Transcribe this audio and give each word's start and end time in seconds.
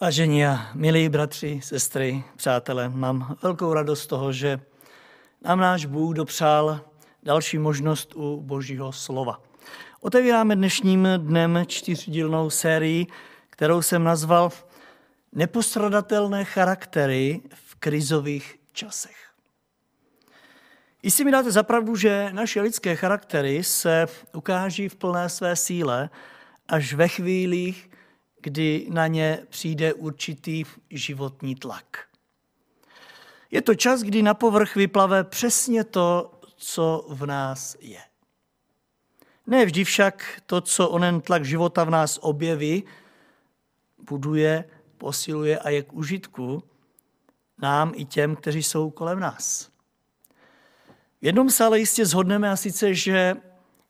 Vážení 0.00 0.46
a 0.46 0.70
milí 0.74 1.08
bratři, 1.08 1.60
sestry, 1.62 2.24
přátelé, 2.36 2.88
mám 2.88 3.36
velkou 3.42 3.72
radost 3.72 4.02
z 4.02 4.06
toho, 4.06 4.32
že 4.32 4.60
nám 5.42 5.60
náš 5.60 5.86
Bůh 5.86 6.16
dopřál 6.16 6.80
další 7.22 7.58
možnost 7.58 8.12
u 8.14 8.40
Božího 8.40 8.92
slova. 8.92 9.42
Otevíráme 10.00 10.56
dnešním 10.56 11.08
dnem 11.16 11.64
čtyřdílnou 11.66 12.50
sérii, 12.50 13.06
kterou 13.50 13.82
jsem 13.82 14.04
nazval 14.04 14.50
Nepostradatelné 15.32 16.44
charaktery 16.44 17.40
v 17.54 17.74
krizových 17.74 18.56
časech. 18.72 19.16
Jistě 21.02 21.24
mi 21.24 21.30
dáte 21.30 21.50
zapravdu, 21.50 21.96
že 21.96 22.28
naše 22.32 22.60
lidské 22.60 22.96
charaktery 22.96 23.64
se 23.64 24.06
ukáží 24.34 24.88
v 24.88 24.96
plné 24.96 25.28
své 25.28 25.56
síle 25.56 26.10
až 26.68 26.92
ve 26.92 27.08
chvílích, 27.08 27.90
kdy 28.40 28.86
na 28.90 29.06
ně 29.06 29.38
přijde 29.48 29.94
určitý 29.94 30.64
životní 30.90 31.54
tlak. 31.54 32.06
Je 33.50 33.62
to 33.62 33.74
čas, 33.74 34.02
kdy 34.02 34.22
na 34.22 34.34
povrch 34.34 34.76
vyplave 34.76 35.24
přesně 35.24 35.84
to, 35.84 36.40
co 36.56 37.06
v 37.08 37.26
nás 37.26 37.76
je. 37.80 38.00
Ne 39.46 39.64
vždy 39.64 39.84
však 39.84 40.42
to, 40.46 40.60
co 40.60 40.88
onen 40.88 41.20
tlak 41.20 41.44
života 41.44 41.84
v 41.84 41.90
nás 41.90 42.18
objeví, 42.22 42.84
buduje, 43.98 44.64
posiluje 44.98 45.58
a 45.58 45.70
je 45.70 45.82
k 45.82 45.92
užitku 45.92 46.62
nám 47.58 47.92
i 47.94 48.04
těm, 48.04 48.36
kteří 48.36 48.62
jsou 48.62 48.90
kolem 48.90 49.20
nás. 49.20 49.70
V 51.22 51.26
jednom 51.26 51.50
se 51.50 51.64
ale 51.64 51.78
jistě 51.78 52.06
zhodneme 52.06 52.50
a 52.50 52.56
sice, 52.56 52.94
že 52.94 53.34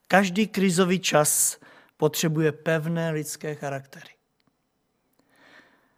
každý 0.09 0.47
krizový 0.47 0.99
čas 0.99 1.61
potřebuje 1.97 2.53
pevné 2.53 3.11
lidské 3.11 3.55
charaktery. 3.55 4.16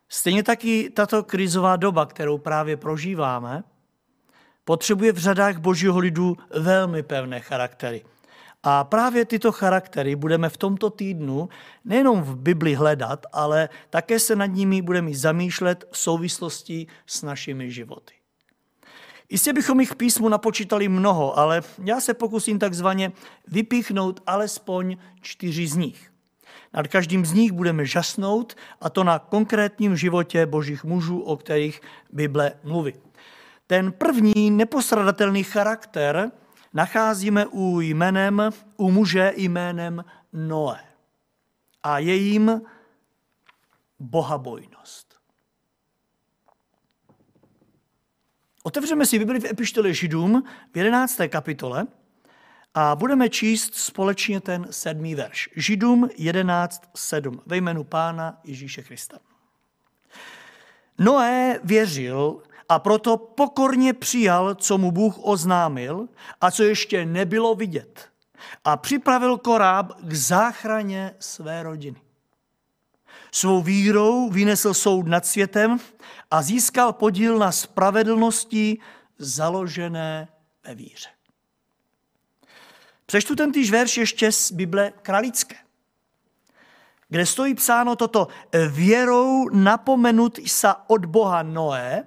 Stejně 0.08 0.42
taky 0.42 0.90
tato 0.90 1.22
krizová 1.22 1.76
doba, 1.76 2.06
kterou 2.06 2.38
právě 2.38 2.76
prožíváme, 2.76 3.64
potřebuje 4.64 5.12
v 5.12 5.18
řadách 5.18 5.58
božího 5.58 5.98
lidu 5.98 6.36
velmi 6.50 7.02
pevné 7.02 7.40
charaktery. 7.40 8.04
A 8.62 8.84
právě 8.84 9.24
tyto 9.24 9.52
charaktery 9.52 10.16
budeme 10.16 10.48
v 10.48 10.56
tomto 10.56 10.90
týdnu 10.90 11.48
nejenom 11.84 12.22
v 12.22 12.36
Bibli 12.36 12.74
hledat, 12.74 13.26
ale 13.32 13.68
také 13.90 14.18
se 14.18 14.36
nad 14.36 14.46
nimi 14.46 14.82
budeme 14.82 15.14
zamýšlet 15.14 15.84
v 15.90 15.98
souvislosti 15.98 16.86
s 17.06 17.22
našimi 17.22 17.70
životy. 17.70 18.14
Jistě 19.30 19.52
bychom 19.52 19.80
jich 19.80 19.94
písmu 19.94 20.28
napočítali 20.28 20.88
mnoho, 20.88 21.38
ale 21.38 21.62
já 21.84 22.00
se 22.00 22.14
pokusím 22.14 22.58
takzvaně 22.58 23.12
vypíchnout 23.46 24.20
alespoň 24.26 24.96
čtyři 25.20 25.66
z 25.66 25.76
nich. 25.76 26.07
Nad 26.72 26.88
každým 26.88 27.26
z 27.26 27.32
nich 27.32 27.52
budeme 27.52 27.86
žasnout, 27.86 28.54
a 28.80 28.90
to 28.90 29.04
na 29.04 29.18
konkrétním 29.18 29.96
životě 29.96 30.46
božích 30.46 30.84
mužů, 30.84 31.20
o 31.20 31.36
kterých 31.36 31.80
Bible 32.12 32.52
mluví. 32.64 32.94
Ten 33.66 33.92
první 33.92 34.50
nepostradatelný 34.50 35.44
charakter 35.44 36.30
nacházíme 36.74 37.46
u, 37.46 37.80
jménem, 37.80 38.50
u 38.76 38.90
muže 38.90 39.32
jménem 39.36 40.04
Noé 40.32 40.80
a 41.82 41.98
jejím 41.98 42.62
bohabojnost. 43.98 45.18
Otevřeme 48.62 49.06
si 49.06 49.18
Bibli 49.18 49.40
v 49.40 49.44
epištole 49.44 49.94
Židům 49.94 50.44
v 50.72 50.76
11. 50.76 51.20
kapitole 51.28 51.86
a 52.74 52.96
budeme 52.96 53.28
číst 53.28 53.74
společně 53.74 54.40
ten 54.40 54.66
sedmý 54.70 55.14
verš. 55.14 55.48
Židům 55.56 56.04
11.7 56.04 57.40
ve 57.46 57.56
jménu 57.56 57.84
Pána 57.84 58.40
Ježíše 58.44 58.82
Krista. 58.82 59.18
Noé 60.98 61.60
věřil 61.64 62.42
a 62.68 62.78
proto 62.78 63.16
pokorně 63.16 63.92
přijal, 63.92 64.54
co 64.54 64.78
mu 64.78 64.90
Bůh 64.90 65.14
oznámil 65.18 66.08
a 66.40 66.50
co 66.50 66.62
ještě 66.62 67.06
nebylo 67.06 67.54
vidět. 67.54 68.08
A 68.64 68.76
připravil 68.76 69.38
koráb 69.38 69.92
k 70.02 70.12
záchraně 70.12 71.14
své 71.18 71.62
rodiny. 71.62 72.00
Svou 73.32 73.62
vírou 73.62 74.30
vynesl 74.30 74.74
soud 74.74 75.06
nad 75.06 75.26
světem 75.26 75.78
a 76.30 76.42
získal 76.42 76.92
podíl 76.92 77.38
na 77.38 77.52
spravedlnosti 77.52 78.78
založené 79.18 80.28
ve 80.64 80.74
víře. 80.74 81.17
Přečtu 83.08 83.36
ten 83.36 83.52
týž 83.52 83.70
verš 83.70 83.96
ještě 83.96 84.32
z 84.32 84.52
Bible 84.52 84.92
kralické, 85.02 85.56
kde 87.08 87.26
stojí 87.26 87.54
psáno 87.54 87.96
toto 87.96 88.28
věrou 88.68 89.48
napomenut 89.48 90.38
sa 90.44 90.84
od 90.86 91.08
Boha 91.08 91.42
Noé, 91.42 92.04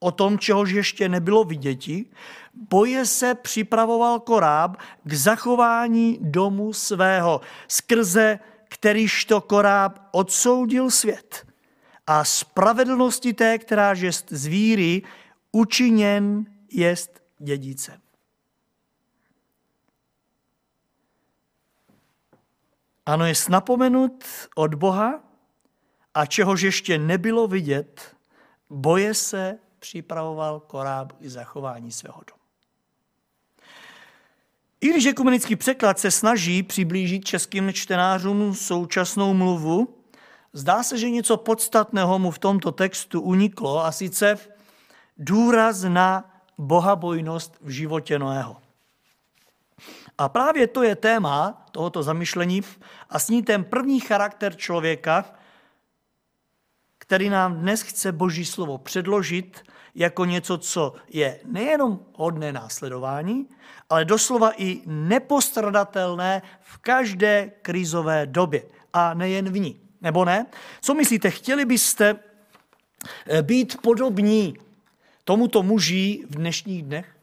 o 0.00 0.12
tom, 0.12 0.38
čehož 0.38 0.70
ještě 0.70 1.08
nebylo 1.08 1.44
viděti, 1.44 2.12
boje 2.52 3.06
se 3.06 3.34
připravoval 3.34 4.20
koráb 4.20 4.76
k 5.04 5.12
zachování 5.12 6.18
domu 6.20 6.72
svého, 6.72 7.40
skrze 7.68 8.38
kterýž 8.68 9.24
to 9.24 9.40
koráb 9.40 9.98
odsoudil 10.10 10.90
svět 10.90 11.46
a 12.06 12.24
spravedlnosti 12.24 13.32
té, 13.32 13.58
která 13.58 13.92
jest 13.92 14.26
z 14.30 14.46
víry, 14.46 15.02
učiněn 15.52 16.44
jest 16.70 17.22
dědicem. 17.38 18.02
Ano, 23.06 23.26
je 23.26 23.34
napomenut 23.48 24.24
od 24.54 24.74
Boha 24.74 25.20
a 26.14 26.26
čehož 26.26 26.62
ještě 26.62 26.98
nebylo 26.98 27.48
vidět, 27.48 28.16
boje 28.70 29.14
se 29.14 29.58
připravoval 29.78 30.60
koráb 30.60 31.12
k 31.12 31.26
zachování 31.26 31.92
svého 31.92 32.20
domu. 32.30 32.42
I 34.80 34.88
když 34.88 35.06
ekumenický 35.06 35.56
překlad 35.56 35.98
se 35.98 36.10
snaží 36.10 36.62
přiblížit 36.62 37.24
českým 37.24 37.72
čtenářům 37.72 38.54
současnou 38.54 39.34
mluvu, 39.34 39.94
zdá 40.52 40.82
se, 40.82 40.98
že 40.98 41.10
něco 41.10 41.36
podstatného 41.36 42.18
mu 42.18 42.30
v 42.30 42.38
tomto 42.38 42.72
textu 42.72 43.20
uniklo 43.20 43.84
a 43.84 43.92
sice 43.92 44.38
důraz 45.18 45.82
na 45.82 46.30
bohabojnost 46.58 47.58
v 47.60 47.70
životě 47.70 48.18
Noého. 48.18 48.61
A 50.22 50.28
právě 50.28 50.66
to 50.66 50.82
je 50.82 50.96
téma 50.96 51.66
tohoto 51.72 52.02
zamyšlení 52.02 52.62
a 53.10 53.18
s 53.18 53.28
ní 53.28 53.42
ten 53.42 53.64
první 53.64 54.00
charakter 54.00 54.54
člověka, 54.56 55.24
který 56.98 57.28
nám 57.28 57.54
dnes 57.54 57.82
chce 57.82 58.12
Boží 58.12 58.44
slovo 58.44 58.78
předložit 58.78 59.62
jako 59.94 60.24
něco, 60.24 60.58
co 60.58 60.94
je 61.08 61.40
nejenom 61.44 62.00
hodné 62.14 62.52
následování, 62.52 63.48
ale 63.90 64.04
doslova 64.04 64.52
i 64.56 64.80
nepostradatelné 64.86 66.42
v 66.60 66.78
každé 66.78 67.52
krizové 67.62 68.26
době 68.26 68.62
a 68.92 69.14
nejen 69.14 69.50
v 69.52 69.58
ní. 69.58 69.80
Nebo 70.00 70.24
ne? 70.24 70.46
Co 70.82 70.94
myslíte, 70.94 71.30
chtěli 71.30 71.64
byste 71.64 72.16
eh, 73.26 73.42
být 73.42 73.80
podobní 73.82 74.56
tomuto 75.24 75.62
muži 75.62 76.24
v 76.30 76.34
dnešních 76.34 76.82
dnech? 76.82 77.21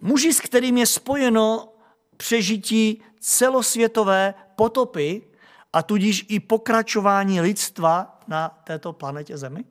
Muži, 0.00 0.32
s 0.32 0.40
kterým 0.40 0.78
je 0.78 0.86
spojeno 0.86 1.72
přežití 2.16 3.02
celosvětové 3.20 4.34
potopy 4.56 5.22
a 5.72 5.82
tudíž 5.82 6.26
i 6.28 6.40
pokračování 6.40 7.40
lidstva 7.40 8.20
na 8.26 8.48
této 8.48 8.92
planetě 8.92 9.38
Zemi? 9.38 9.64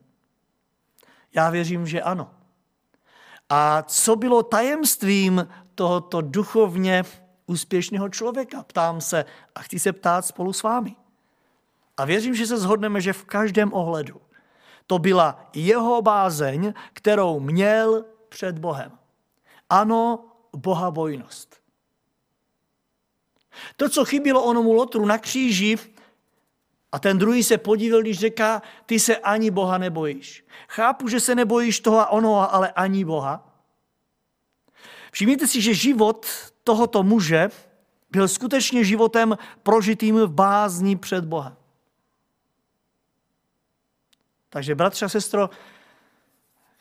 Já 1.34 1.50
věřím, 1.50 1.86
že 1.86 2.02
ano. 2.02 2.30
A 3.48 3.82
co 3.82 4.16
bylo 4.16 4.42
tajemstvím 4.42 5.48
tohoto 5.74 6.20
duchovně 6.20 7.04
úspěšného 7.46 8.08
člověka? 8.08 8.62
Ptám 8.62 9.00
se 9.00 9.24
a 9.54 9.60
chci 9.60 9.78
se 9.78 9.92
ptát 9.92 10.26
spolu 10.26 10.52
s 10.52 10.62
vámi. 10.62 10.96
A 11.96 12.04
věřím, 12.04 12.34
že 12.34 12.46
se 12.46 12.58
shodneme, 12.58 13.00
že 13.00 13.12
v 13.12 13.24
každém 13.24 13.72
ohledu 13.72 14.20
to 14.86 14.98
byla 14.98 15.50
jeho 15.54 16.02
bázeň, 16.02 16.74
kterou 16.92 17.40
měl 17.40 18.04
před 18.28 18.58
Bohem. 18.58 18.92
Ano, 19.70 20.24
bohabojnost. 20.56 21.60
To, 23.76 23.88
co 23.88 24.04
chybilo 24.04 24.44
onomu 24.44 24.72
Lotru 24.72 25.06
na 25.06 25.18
kříži, 25.18 25.78
a 26.92 26.98
ten 26.98 27.18
druhý 27.18 27.42
se 27.44 27.58
podíval, 27.58 28.00
když 28.00 28.18
říká, 28.18 28.62
ty 28.86 29.00
se 29.00 29.16
ani 29.16 29.50
Boha 29.50 29.78
nebojíš. 29.78 30.44
Chápu, 30.68 31.08
že 31.08 31.20
se 31.20 31.34
nebojíš 31.34 31.80
toho 31.80 31.98
a 31.98 32.08
onoho, 32.08 32.54
ale 32.54 32.72
ani 32.72 33.04
Boha. 33.04 33.62
Všimněte 35.12 35.46
si, 35.46 35.60
že 35.60 35.74
život 35.74 36.26
tohoto 36.64 37.02
muže 37.02 37.48
byl 38.10 38.28
skutečně 38.28 38.84
životem 38.84 39.38
prožitým 39.62 40.16
v 40.16 40.32
bázni 40.32 40.96
před 40.96 41.24
Boha. 41.24 41.56
Takže, 44.50 44.74
bratře 44.74 45.04
a 45.04 45.08
sestro, 45.08 45.50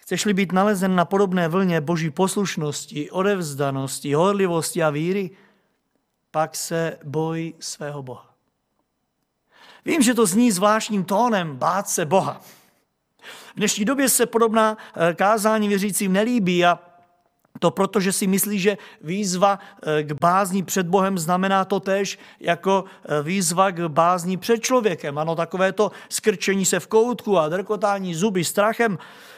chceš-li 0.07 0.33
být 0.33 0.51
nalezen 0.51 0.95
na 0.95 1.05
podobné 1.05 1.47
vlně 1.47 1.81
boží 1.81 2.09
poslušnosti, 2.09 3.11
odevzdanosti, 3.11 4.13
horlivosti 4.13 4.83
a 4.83 4.89
víry, 4.89 5.29
pak 6.31 6.55
se 6.55 6.97
boj 7.03 7.53
svého 7.59 8.03
Boha. 8.03 8.33
Vím, 9.85 10.01
že 10.01 10.13
to 10.13 10.25
zní 10.25 10.51
zvláštním 10.51 11.03
tónem 11.03 11.57
bát 11.57 11.89
se 11.89 12.05
Boha. 12.05 12.41
V 13.51 13.57
dnešní 13.57 13.85
době 13.85 14.09
se 14.09 14.25
podobná 14.25 14.77
eh, 14.95 15.13
kázání 15.13 15.67
věřícím 15.67 16.13
nelíbí 16.13 16.65
a 16.65 16.79
to 17.59 17.71
proto, 17.71 17.99
že 17.99 18.11
si 18.11 18.27
myslí, 18.27 18.59
že 18.59 18.77
výzva 19.01 19.59
eh, 19.59 20.03
k 20.03 20.11
bázní 20.21 20.63
před 20.63 20.87
Bohem 20.87 21.17
znamená 21.17 21.65
to 21.65 21.79
tež 21.79 22.19
jako 22.39 22.83
eh, 22.85 23.23
výzva 23.23 23.71
k 23.71 23.87
bázní 23.87 24.37
před 24.37 24.57
člověkem. 24.57 25.17
Ano, 25.17 25.35
takové 25.35 25.71
to 25.71 25.91
skrčení 26.09 26.65
se 26.65 26.79
v 26.79 26.87
koutku 26.87 27.37
a 27.37 27.49
drkotání 27.49 28.15
zuby 28.15 28.43
strachem. 28.43 28.97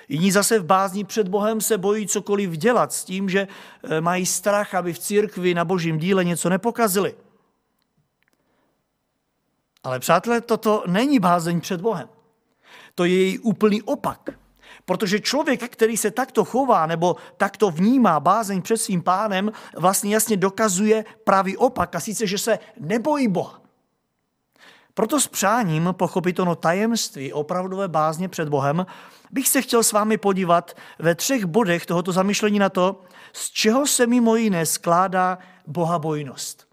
Jiní 0.09 0.31
zase 0.31 0.59
v 0.59 0.65
bázní 0.65 1.03
před 1.03 1.27
Bohem 1.27 1.61
se 1.61 1.77
bojí 1.77 2.07
cokoliv 2.07 2.51
dělat 2.51 2.93
s 2.93 3.03
tím, 3.03 3.29
že 3.29 3.47
mají 3.99 4.25
strach, 4.25 4.73
aby 4.73 4.93
v 4.93 4.99
církvi 4.99 5.53
na 5.53 5.65
božím 5.65 5.97
díle 5.97 6.25
něco 6.25 6.49
nepokazili. 6.49 7.15
Ale 9.83 9.99
přátelé, 9.99 10.41
toto 10.41 10.83
není 10.87 11.19
bázeň 11.19 11.61
před 11.61 11.81
Bohem. 11.81 12.09
To 12.95 13.05
je 13.05 13.13
její 13.13 13.39
úplný 13.39 13.81
opak. 13.81 14.29
Protože 14.89 15.19
člověk, 15.19 15.69
který 15.69 15.97
se 15.97 16.11
takto 16.11 16.45
chová 16.45 16.85
nebo 16.85 17.15
takto 17.37 17.71
vnímá 17.71 18.19
bázeň 18.19 18.61
před 18.61 18.77
svým 18.77 19.01
pánem, 19.01 19.51
vlastně 19.77 20.13
jasně 20.13 20.37
dokazuje 20.37 21.05
pravý 21.23 21.57
opak 21.57 21.95
a 21.95 21.99
sice, 21.99 22.27
že 22.27 22.37
se 22.37 22.59
nebojí 22.79 23.27
Boha. 23.27 23.61
Proto 24.93 25.19
s 25.19 25.27
přáním 25.27 25.89
pochopit 25.91 26.39
ono 26.39 26.55
tajemství 26.55 27.33
opravdové 27.33 27.87
bázně 27.87 28.29
před 28.29 28.49
Bohem 28.49 28.85
bych 29.31 29.47
se 29.47 29.61
chtěl 29.61 29.83
s 29.83 29.91
vámi 29.91 30.17
podívat 30.17 30.73
ve 30.99 31.15
třech 31.15 31.45
bodech 31.45 31.85
tohoto 31.85 32.11
zamyšlení 32.11 32.59
na 32.59 32.69
to, 32.69 33.01
z 33.33 33.49
čeho 33.49 33.87
se 33.87 34.07
mimo 34.07 34.35
jiné 34.35 34.65
skládá 34.65 35.37
bohabojnost. 35.67 36.67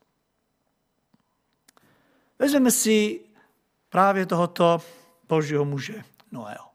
Vezmeme 2.38 2.70
si 2.70 3.20
právě 3.88 4.26
tohoto 4.26 4.80
božího 5.28 5.64
muže 5.64 6.02
Noého. 6.32 6.65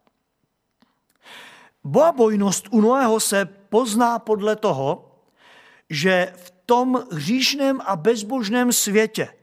Bohabojnost 1.84 2.68
u 2.72 2.82
Noého 2.82 3.20
se 3.20 3.46
pozná 3.46 4.20
podle 4.20 4.56
toho, 4.56 5.20
že 5.90 6.34
v 6.38 6.52
tom 6.66 7.04
hříšném 7.12 7.82
a 7.86 7.96
bezbožném 7.96 8.72
světě, 8.72 9.34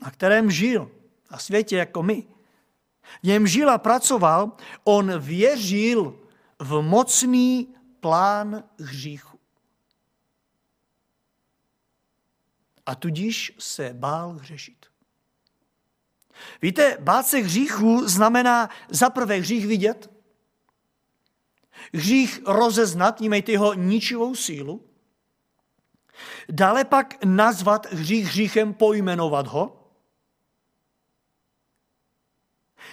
na 0.00 0.10
kterém 0.10 0.50
žil, 0.50 0.90
na 1.30 1.38
světě 1.38 1.76
jako 1.76 2.02
my, 2.02 2.26
v 3.22 3.26
něm 3.26 3.46
žil 3.46 3.70
a 3.70 3.78
pracoval, 3.78 4.52
on 4.84 5.18
věřil 5.18 6.20
v 6.58 6.82
mocný 6.82 7.74
plán 8.00 8.64
hříchu. 8.78 9.38
A 12.86 12.94
tudíž 12.94 13.52
se 13.58 13.90
bál 13.92 14.32
hřešit. 14.32 14.86
Víte, 16.62 16.96
bát 17.00 17.26
se 17.26 17.38
hříchu 17.38 18.08
znamená 18.08 18.68
za 18.88 19.10
prvé 19.10 19.36
hřích 19.36 19.66
vidět, 19.66 20.17
hřích 21.94 22.40
rozeznat, 22.46 23.20
nímejte 23.20 23.52
jeho 23.52 23.74
ničivou 23.74 24.34
sílu, 24.34 24.84
dále 26.48 26.84
pak 26.84 27.24
nazvat 27.24 27.92
hřích 27.92 28.26
hříchem, 28.26 28.74
pojmenovat 28.74 29.46
ho, 29.46 29.90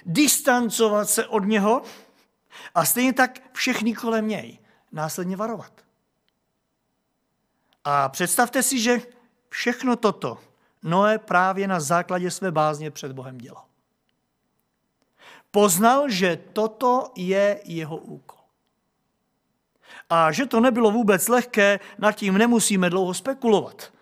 distancovat 0.05 1.09
se 1.09 1.27
od 1.27 1.39
něho 1.39 1.81
a 2.75 2.85
stejně 2.85 3.13
tak 3.13 3.39
všechny 3.53 3.93
kolem 3.93 4.27
něj 4.27 4.59
následně 4.91 5.35
varovat. 5.35 5.71
A 7.83 8.09
představte 8.09 8.63
si, 8.63 8.79
že 8.79 9.01
všechno 9.49 9.95
toto 9.95 10.39
Noé 10.85 11.17
právě 11.17 11.67
na 11.67 11.79
základě 11.79 12.31
své 12.31 12.51
bázně 12.51 12.91
před 12.91 13.11
Bohem 13.11 13.37
dělal. 13.37 13.65
Poznal, 15.51 16.09
že 16.09 16.35
toto 16.53 17.11
je 17.15 17.61
jeho 17.63 17.97
úkol. 17.97 18.34
A 20.09 20.31
že 20.31 20.45
to 20.45 20.59
nebylo 20.59 20.91
vůbec 20.91 21.27
lehké, 21.27 21.79
nad 21.97 22.11
tím 22.11 22.37
nemusíme 22.37 22.89
dlouho 22.89 23.13
spekulovat. 23.13 23.93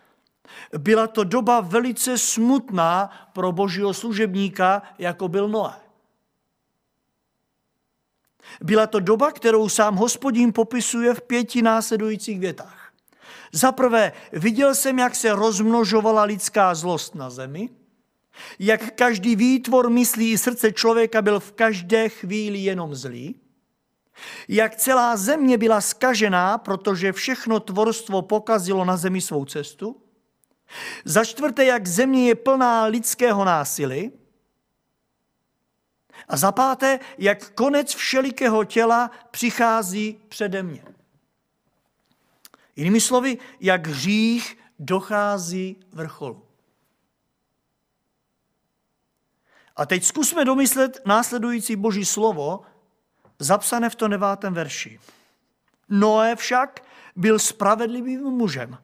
Byla 0.78 1.06
to 1.06 1.24
doba 1.24 1.60
velice 1.60 2.18
smutná 2.18 3.10
pro 3.32 3.52
božího 3.52 3.94
služebníka, 3.94 4.82
jako 4.98 5.28
byl 5.28 5.48
Noé. 5.48 5.74
Byla 8.60 8.86
to 8.86 9.00
doba, 9.00 9.32
kterou 9.32 9.68
sám 9.68 9.96
hospodin 9.96 10.52
popisuje 10.52 11.14
v 11.14 11.22
pěti 11.22 11.62
následujících 11.62 12.40
větách. 12.40 12.92
Za 13.52 13.72
prvé, 13.72 14.12
viděl 14.32 14.74
jsem, 14.74 14.98
jak 14.98 15.14
se 15.14 15.32
rozmnožovala 15.32 16.22
lidská 16.22 16.74
zlost 16.74 17.14
na 17.14 17.30
zemi, 17.30 17.68
jak 18.58 18.94
každý 18.94 19.36
výtvor 19.36 19.90
myslí 19.90 20.32
i 20.32 20.38
srdce 20.38 20.72
člověka 20.72 21.22
byl 21.22 21.40
v 21.40 21.52
každé 21.52 22.08
chvíli 22.08 22.58
jenom 22.58 22.94
zlý, 22.94 23.34
jak 24.48 24.76
celá 24.76 25.16
země 25.16 25.58
byla 25.58 25.80
skažená, 25.80 26.58
protože 26.58 27.12
všechno 27.12 27.60
tvorstvo 27.60 28.22
pokazilo 28.22 28.84
na 28.84 28.96
zemi 28.96 29.20
svou 29.20 29.44
cestu, 29.44 30.02
za 31.04 31.24
čtvrté, 31.24 31.64
jak 31.64 31.86
země 31.86 32.28
je 32.28 32.34
plná 32.34 32.84
lidského 32.84 33.44
násilí, 33.44 34.12
a 36.28 36.36
za 36.36 36.52
páté, 36.52 37.00
jak 37.18 37.50
konec 37.50 37.94
všelikého 37.94 38.64
těla 38.64 39.10
přichází 39.30 40.20
přede 40.28 40.62
mě. 40.62 40.84
Jinými 42.76 43.00
slovy, 43.00 43.38
jak 43.60 43.86
hřích 43.86 44.58
dochází 44.78 45.76
vrcholu. 45.92 46.42
A 49.76 49.86
teď 49.86 50.04
zkusme 50.04 50.44
domyslet 50.44 51.02
následující 51.06 51.76
boží 51.76 52.04
slovo, 52.04 52.62
zapsané 53.38 53.90
v 53.90 53.94
tom 53.94 54.10
devátém 54.10 54.54
verši. 54.54 55.00
Noé 55.88 56.36
však 56.36 56.80
byl 57.16 57.38
spravedlivým 57.38 58.20
mužem 58.20 58.78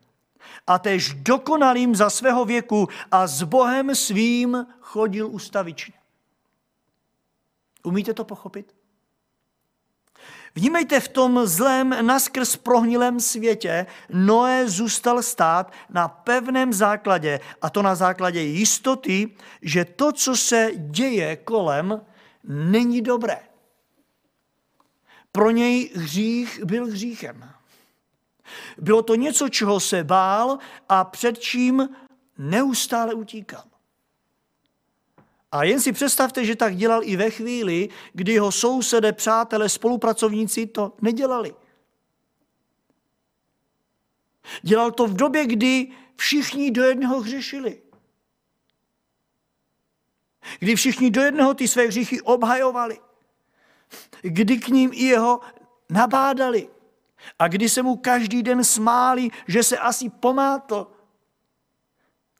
a 0.66 0.78
tež 0.78 1.14
dokonalým 1.14 1.94
za 1.94 2.10
svého 2.10 2.44
věku 2.44 2.88
a 3.10 3.26
s 3.26 3.42
Bohem 3.42 3.94
svým 3.94 4.66
chodil 4.80 5.28
ustavičně. 5.28 5.94
Umíte 7.82 8.14
to 8.14 8.24
pochopit? 8.24 8.74
Vnímejte 10.54 11.00
v 11.00 11.08
tom 11.08 11.46
zlém 11.46 12.06
naskrz 12.06 12.56
prohnilém 12.56 13.20
světě, 13.20 13.86
Noé 14.10 14.68
zůstal 14.68 15.22
stát 15.22 15.72
na 15.90 16.08
pevném 16.08 16.72
základě, 16.72 17.40
a 17.62 17.70
to 17.70 17.82
na 17.82 17.94
základě 17.94 18.40
jistoty, 18.40 19.30
že 19.62 19.84
to, 19.84 20.12
co 20.12 20.36
se 20.36 20.70
děje 20.76 21.36
kolem, 21.36 22.00
není 22.44 23.02
dobré. 23.02 23.49
Pro 25.32 25.50
něj 25.50 25.90
hřích 25.94 26.64
byl 26.64 26.86
hříchem. 26.86 27.50
Bylo 28.78 29.02
to 29.02 29.14
něco, 29.14 29.48
čeho 29.48 29.80
se 29.80 30.04
bál 30.04 30.58
a 30.88 31.04
před 31.04 31.38
čím 31.38 31.88
neustále 32.38 33.14
utíkal. 33.14 33.64
A 35.52 35.64
jen 35.64 35.80
si 35.80 35.92
představte, 35.92 36.44
že 36.44 36.56
tak 36.56 36.76
dělal 36.76 37.00
i 37.04 37.16
ve 37.16 37.30
chvíli, 37.30 37.88
kdy 38.12 38.32
jeho 38.32 38.52
sousedé, 38.52 39.12
přátelé, 39.12 39.68
spolupracovníci 39.68 40.66
to 40.66 40.96
nedělali. 41.02 41.54
Dělal 44.62 44.90
to 44.90 45.06
v 45.06 45.14
době, 45.14 45.46
kdy 45.46 45.92
všichni 46.16 46.70
do 46.70 46.84
jednoho 46.84 47.20
hřešili. 47.20 47.82
Kdy 50.58 50.76
všichni 50.76 51.10
do 51.10 51.20
jednoho 51.20 51.54
ty 51.54 51.68
své 51.68 51.86
hříchy 51.86 52.20
obhajovali. 52.20 53.00
Kdy 54.22 54.58
k 54.58 54.68
ním 54.68 54.90
i 54.92 55.04
jeho 55.04 55.40
nabádali. 55.90 56.68
A 57.38 57.48
kdy 57.48 57.68
se 57.68 57.82
mu 57.82 57.96
každý 57.96 58.42
den 58.42 58.64
smáli, 58.64 59.28
že 59.48 59.62
se 59.62 59.78
asi 59.78 60.10
pomátl, 60.10 60.86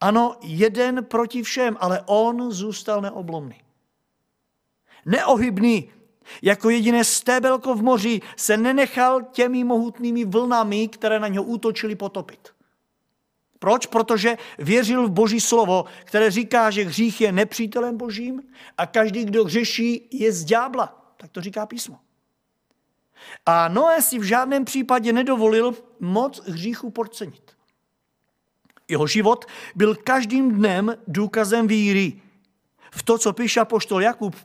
ano, 0.01 0.37
jeden 0.43 1.05
proti 1.05 1.43
všem, 1.43 1.77
ale 1.81 2.03
on 2.07 2.53
zůstal 2.53 3.01
neoblomný. 3.01 3.63
Neohybný, 5.07 5.93
jako 6.43 6.71
jediné 6.71 7.05
stébelko 7.05 7.75
v 7.75 7.83
moři 7.83 8.21
se 8.37 8.57
nenechal 8.57 9.23
těmi 9.23 9.65
mohutnými 9.65 10.25
vlnami, 10.25 10.89
které 10.89 11.21
na 11.21 11.29
něho 11.29 11.45
útočili, 11.45 11.95
potopit. 11.95 12.49
Proč? 13.59 13.87
Protože 13.87 14.37
věřil 14.59 15.09
v 15.09 15.11
Boží 15.11 15.41
slovo, 15.41 15.85
které 16.05 16.31
říká, 16.31 16.71
že 16.71 16.85
hřích 16.85 17.21
je 17.21 17.33
nepřítelem 17.33 17.97
Božím 17.97 18.43
a 18.79 18.87
každý, 18.87 19.25
kdo 19.25 19.45
hřeší, 19.45 20.09
je 20.13 20.33
z 20.33 20.45
ďábla. 20.45 21.00
Tak 21.21 21.31
to 21.31 21.41
říká 21.41 21.67
písmo. 21.67 22.01
A 23.47 23.69
Noé 23.69 24.03
si 24.03 24.19
v 24.19 24.23
žádném 24.23 24.65
případě 24.65 25.13
nedovolil 25.13 25.75
moc 26.01 26.41
hříchu 26.47 26.91
podcenit. 26.91 27.57
Jeho 28.89 29.07
život 29.07 29.45
byl 29.75 29.95
každým 29.95 30.55
dnem 30.55 30.97
důkazem 31.07 31.67
víry. 31.67 32.23
V 32.91 33.03
to, 33.03 33.19
co 33.19 33.33
píše 33.33 33.61
apoštol 33.61 34.03
Jakub 34.03 34.37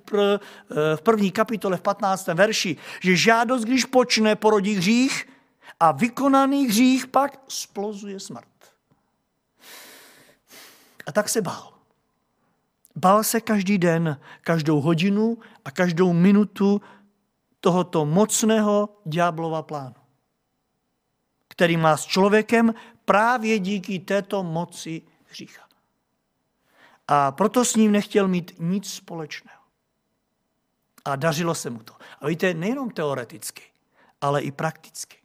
v 0.95 1.01
první 1.03 1.31
kapitole 1.31 1.77
v 1.77 1.81
15. 1.81 2.27
verši, 2.27 2.77
že 3.01 3.15
žádost, 3.15 3.63
když 3.63 3.85
počne, 3.85 4.35
porodí 4.35 4.73
hřích 4.73 5.29
a 5.79 5.91
vykonaný 5.91 6.67
hřích 6.67 7.07
pak 7.07 7.41
splozuje 7.47 8.19
smrt. 8.19 8.47
A 11.07 11.11
tak 11.11 11.29
se 11.29 11.41
bál. 11.41 11.74
Bál 12.95 13.23
se 13.23 13.41
každý 13.41 13.77
den, 13.77 14.19
každou 14.41 14.81
hodinu 14.81 15.37
a 15.65 15.71
každou 15.71 16.13
minutu 16.13 16.81
tohoto 17.59 18.05
mocného 18.05 19.01
ďáblova 19.05 19.61
plánu, 19.63 19.95
který 21.47 21.77
má 21.77 21.97
s 21.97 22.05
člověkem 22.05 22.73
právě 23.05 23.59
díky 23.59 23.99
této 23.99 24.43
moci 24.43 25.01
hřícha. 25.29 25.65
A 27.07 27.31
proto 27.31 27.65
s 27.65 27.75
ním 27.75 27.91
nechtěl 27.91 28.27
mít 28.27 28.55
nic 28.59 28.93
společného. 28.93 29.61
A 31.05 31.15
dařilo 31.15 31.55
se 31.55 31.69
mu 31.69 31.79
to. 31.79 31.93
A 32.21 32.27
víte, 32.27 32.53
nejenom 32.53 32.89
teoreticky, 32.89 33.63
ale 34.21 34.41
i 34.41 34.51
prakticky. 34.51 35.17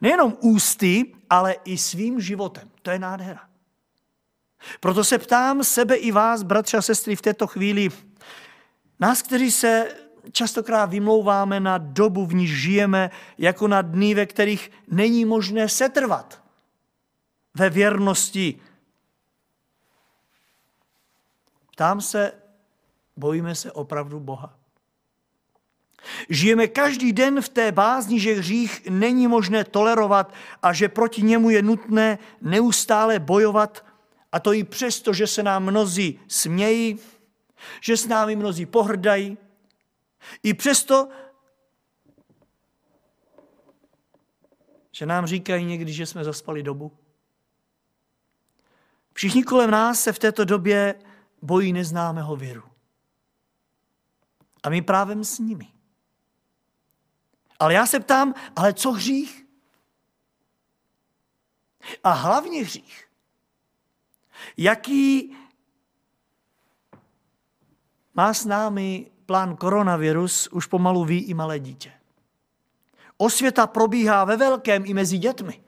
Nejenom 0.00 0.36
ústy, 0.40 1.14
ale 1.30 1.52
i 1.64 1.78
svým 1.78 2.20
životem. 2.20 2.70
To 2.82 2.90
je 2.90 2.98
nádhera. 2.98 3.51
Proto 4.80 5.04
se 5.04 5.18
ptám 5.18 5.64
sebe 5.64 5.94
i 5.94 6.12
vás, 6.12 6.42
bratři 6.42 6.76
a 6.76 6.82
sestry, 6.82 7.16
v 7.16 7.22
této 7.22 7.46
chvíli, 7.46 7.88
nás, 9.00 9.22
kteří 9.22 9.50
se 9.52 9.88
častokrát 10.32 10.90
vymlouváme 10.90 11.60
na 11.60 11.78
dobu, 11.78 12.26
v 12.26 12.34
níž 12.34 12.60
žijeme, 12.60 13.10
jako 13.38 13.68
na 13.68 13.82
dny, 13.82 14.14
ve 14.14 14.26
kterých 14.26 14.70
není 14.88 15.24
možné 15.24 15.68
setrvat 15.68 16.42
ve 17.54 17.70
věrnosti. 17.70 18.60
Ptám 21.72 22.00
se, 22.00 22.32
bojíme 23.16 23.54
se 23.54 23.72
opravdu 23.72 24.20
Boha. 24.20 24.54
Žijeme 26.28 26.68
každý 26.68 27.12
den 27.12 27.42
v 27.42 27.48
té 27.48 27.72
bázni, 27.72 28.20
že 28.20 28.34
hřích 28.34 28.86
není 28.90 29.26
možné 29.26 29.64
tolerovat 29.64 30.32
a 30.62 30.72
že 30.72 30.88
proti 30.88 31.22
němu 31.22 31.50
je 31.50 31.62
nutné 31.62 32.18
neustále 32.40 33.18
bojovat, 33.18 33.84
a 34.32 34.40
to 34.40 34.52
i 34.52 34.64
přesto, 34.64 35.12
že 35.12 35.26
se 35.26 35.42
nám 35.42 35.64
mnozí 35.64 36.20
smějí, 36.28 36.98
že 37.80 37.96
s 37.96 38.06
námi 38.06 38.36
mnozí 38.36 38.66
pohrdají, 38.66 39.38
i 40.42 40.54
přesto, 40.54 41.08
že 44.92 45.06
nám 45.06 45.26
říkají 45.26 45.64
někdy, 45.64 45.92
že 45.92 46.06
jsme 46.06 46.24
zaspali 46.24 46.62
dobu. 46.62 46.98
Všichni 49.12 49.44
kolem 49.44 49.70
nás 49.70 50.02
se 50.02 50.12
v 50.12 50.18
této 50.18 50.44
době 50.44 50.94
bojí 51.42 51.72
neznámého 51.72 52.36
věru. 52.36 52.62
A 54.62 54.70
my 54.70 54.82
právě 54.82 55.24
s 55.24 55.38
nimi. 55.38 55.72
Ale 57.58 57.74
já 57.74 57.86
se 57.86 58.00
ptám, 58.00 58.34
ale 58.56 58.74
co 58.74 58.92
hřích? 58.92 59.46
A 62.04 62.12
hlavně 62.12 62.62
hřích. 62.62 63.11
Jaký 64.56 65.36
má 68.14 68.34
s 68.34 68.44
námi 68.44 69.10
plán 69.26 69.56
koronavirus, 69.56 70.48
už 70.48 70.66
pomalu 70.66 71.04
ví 71.04 71.18
i 71.18 71.34
malé 71.34 71.58
dítě. 71.58 71.92
Osvěta 73.16 73.66
probíhá 73.66 74.24
ve 74.24 74.36
velkém 74.36 74.82
i 74.86 74.94
mezi 74.94 75.18
dětmi. 75.18 75.62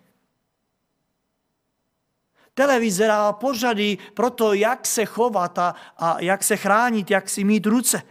Televize 2.54 3.07
dá 3.07 3.33
pořady 3.33 3.99
pro 4.14 4.31
to, 4.31 4.52
jak 4.52 4.87
se 4.87 5.04
chovat 5.04 5.59
a, 5.59 5.75
a 5.97 6.21
jak 6.21 6.45
se 6.45 6.57
chránit, 6.57 7.11
jak 7.11 7.28
si 7.28 7.45
mít 7.45 7.66
ruce. 7.66 8.02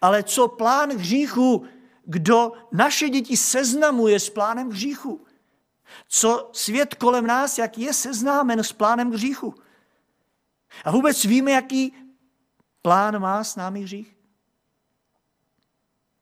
Ale 0.00 0.22
co 0.22 0.48
plán 0.48 0.90
hříchu, 0.90 1.64
kdo 2.04 2.52
naše 2.72 3.08
děti 3.08 3.36
seznamuje 3.36 4.20
s 4.20 4.30
plánem 4.30 4.70
hříchu? 4.70 5.26
Co 6.08 6.50
svět 6.52 6.94
kolem 6.94 7.26
nás, 7.26 7.58
jak 7.58 7.78
je 7.78 7.92
seznámen 7.92 8.64
s 8.64 8.72
plánem 8.72 9.10
hříchu? 9.10 9.54
A 10.84 10.90
vůbec 10.90 11.24
víme, 11.24 11.52
jaký 11.52 11.94
plán 12.82 13.18
má 13.18 13.44
s 13.44 13.56
námi 13.56 13.82
hřích? 13.82 14.16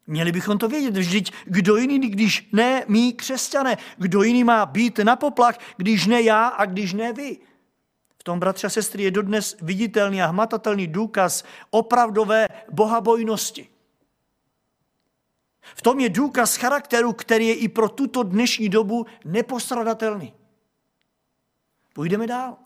Měli 0.07 0.33
bychom 0.33 0.59
to 0.59 0.69
vědět. 0.69 0.97
Vždyť 0.97 1.33
kdo 1.45 1.77
jiný, 1.77 1.99
když 1.99 2.49
ne 2.53 2.85
my 2.89 3.13
křesťané, 3.13 3.77
kdo 3.97 4.23
jiný 4.23 4.45
má 4.45 4.67
být 4.67 4.99
na 4.99 5.17
poplach, 5.17 5.59
když 5.77 6.07
ne 6.07 6.23
já 6.23 6.47
a 6.47 6.65
když 6.65 6.93
ne 6.93 7.13
vy. 7.13 7.37
V 8.19 8.25
tom, 8.25 8.41
bratři 8.41 8.67
a 8.67 8.71
sestry, 8.71 9.03
je 9.03 9.11
dodnes 9.11 9.57
viditelný 9.63 10.23
a 10.23 10.27
hmatatelný 10.27 10.87
důkaz 10.87 11.45
opravdové 11.71 12.49
bohabojnosti. 12.71 13.69
V 15.75 15.83
tom 15.83 16.01
je 16.01 16.09
důkaz 16.09 16.57
charakteru, 16.57 17.13
který 17.13 17.47
je 17.47 17.55
i 17.55 17.69
pro 17.69 17.89
tuto 17.89 18.23
dnešní 18.23 18.69
dobu 18.69 19.07
nepostradatelný. 19.25 20.33
Půjdeme 21.93 22.27
dál. 22.27 22.57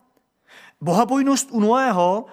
Bohabojnost 0.81 1.51
u 1.51 1.59
Noého 1.59 2.25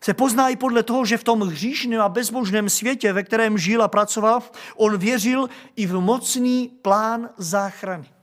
se 0.00 0.14
pozná 0.14 0.48
i 0.48 0.56
podle 0.56 0.82
toho, 0.82 1.04
že 1.04 1.18
v 1.18 1.24
tom 1.24 1.40
hříšném 1.40 2.00
a 2.00 2.08
bezbožném 2.08 2.68
světě, 2.68 3.12
ve 3.12 3.22
kterém 3.22 3.58
žil 3.58 3.82
a 3.82 3.88
pracoval, 3.88 4.42
on 4.76 4.98
věřil 4.98 5.48
i 5.76 5.86
v 5.86 6.00
mocný 6.00 6.68
plán 6.82 7.30
záchrany. 7.36 8.19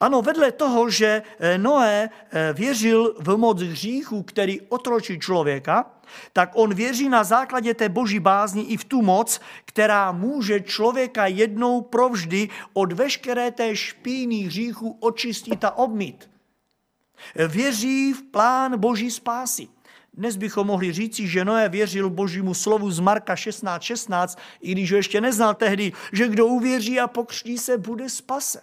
Ano, 0.00 0.22
vedle 0.22 0.52
toho, 0.52 0.90
že 0.90 1.22
eh, 1.38 1.58
Noé 1.58 2.10
eh, 2.10 2.52
věřil 2.52 3.14
v 3.18 3.36
moc 3.36 3.62
hříchu, 3.62 4.22
který 4.22 4.60
otročí 4.60 5.18
člověka, 5.18 5.90
tak 6.32 6.50
on 6.54 6.74
věří 6.74 7.08
na 7.08 7.24
základě 7.24 7.74
té 7.74 7.88
boží 7.88 8.20
bázně 8.20 8.62
i 8.62 8.76
v 8.76 8.84
tu 8.84 9.02
moc, 9.02 9.40
která 9.64 10.12
může 10.12 10.60
člověka 10.60 11.26
jednou 11.26 11.80
provždy 11.80 12.48
od 12.72 12.92
veškeré 12.92 13.50
té 13.50 13.76
špíny 13.76 14.36
hříchu 14.36 14.96
očistit 15.00 15.64
a 15.64 15.70
obmít. 15.70 16.30
Věří 17.48 18.12
v 18.12 18.22
plán 18.22 18.80
boží 18.80 19.10
spásy. 19.10 19.68
Dnes 20.14 20.36
bychom 20.36 20.66
mohli 20.66 20.92
říci, 20.92 21.28
že 21.28 21.44
Noé 21.44 21.68
věřil 21.68 22.10
božímu 22.10 22.54
slovu 22.54 22.90
z 22.90 23.00
Marka 23.00 23.34
16.16, 23.34 23.80
16, 23.80 24.38
i 24.60 24.72
když 24.72 24.90
ho 24.90 24.96
ještě 24.96 25.20
neznal 25.20 25.54
tehdy, 25.54 25.92
že 26.12 26.28
kdo 26.28 26.46
uvěří 26.46 27.00
a 27.00 27.06
pokřtí 27.06 27.58
se, 27.58 27.78
bude 27.78 28.08
spasen. 28.08 28.62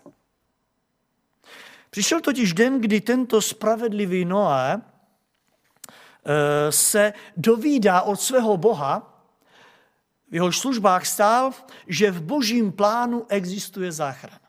Přišel 1.96 2.22
totiž 2.22 2.54
den, 2.54 2.82
kdy 2.82 3.02
tento 3.02 3.42
spravedlivý 3.42 4.26
Noé 4.26 4.82
eh, 4.82 6.72
se 6.72 7.14
dovídá 7.38 8.02
od 8.02 8.22
svého 8.22 8.58
Boha, 8.58 9.24
v 10.32 10.36
jeho 10.36 10.52
službách 10.52 11.06
stál, 11.06 11.52
že 11.88 12.12
v 12.12 12.22
božím 12.22 12.72
plánu 12.72 13.26
existuje 13.30 13.92
záchrana. 13.92 14.40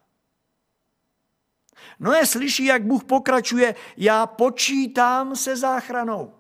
Noé 2.01 2.27
slyší, 2.27 2.65
jak 2.65 2.85
Bůh 2.85 3.05
pokračuje, 3.05 3.75
já 3.97 4.27
počítám 4.27 5.37
se 5.37 5.57
záchranou. 5.57 6.35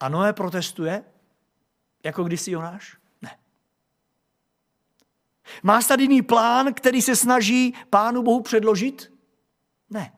A 0.00 0.08
Noé 0.08 0.32
protestuje, 0.32 1.04
jako 2.04 2.24
kdysi 2.24 2.50
Jonáš? 2.50 2.99
Má 5.62 5.80
jiný 5.98 6.22
plán, 6.22 6.74
který 6.74 7.02
se 7.02 7.16
snaží 7.16 7.74
Pánu 7.90 8.22
Bohu 8.22 8.40
předložit? 8.40 9.12
Ne. 9.90 10.12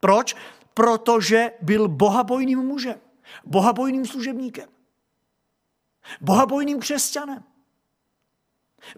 Proč? 0.00 0.36
Protože 0.74 1.52
byl 1.62 1.88
bohabojným 1.88 2.58
mužem, 2.58 3.00
bohabojným 3.44 4.06
služebníkem, 4.06 4.68
bohabojným 6.20 6.80
křesťanem. 6.80 7.44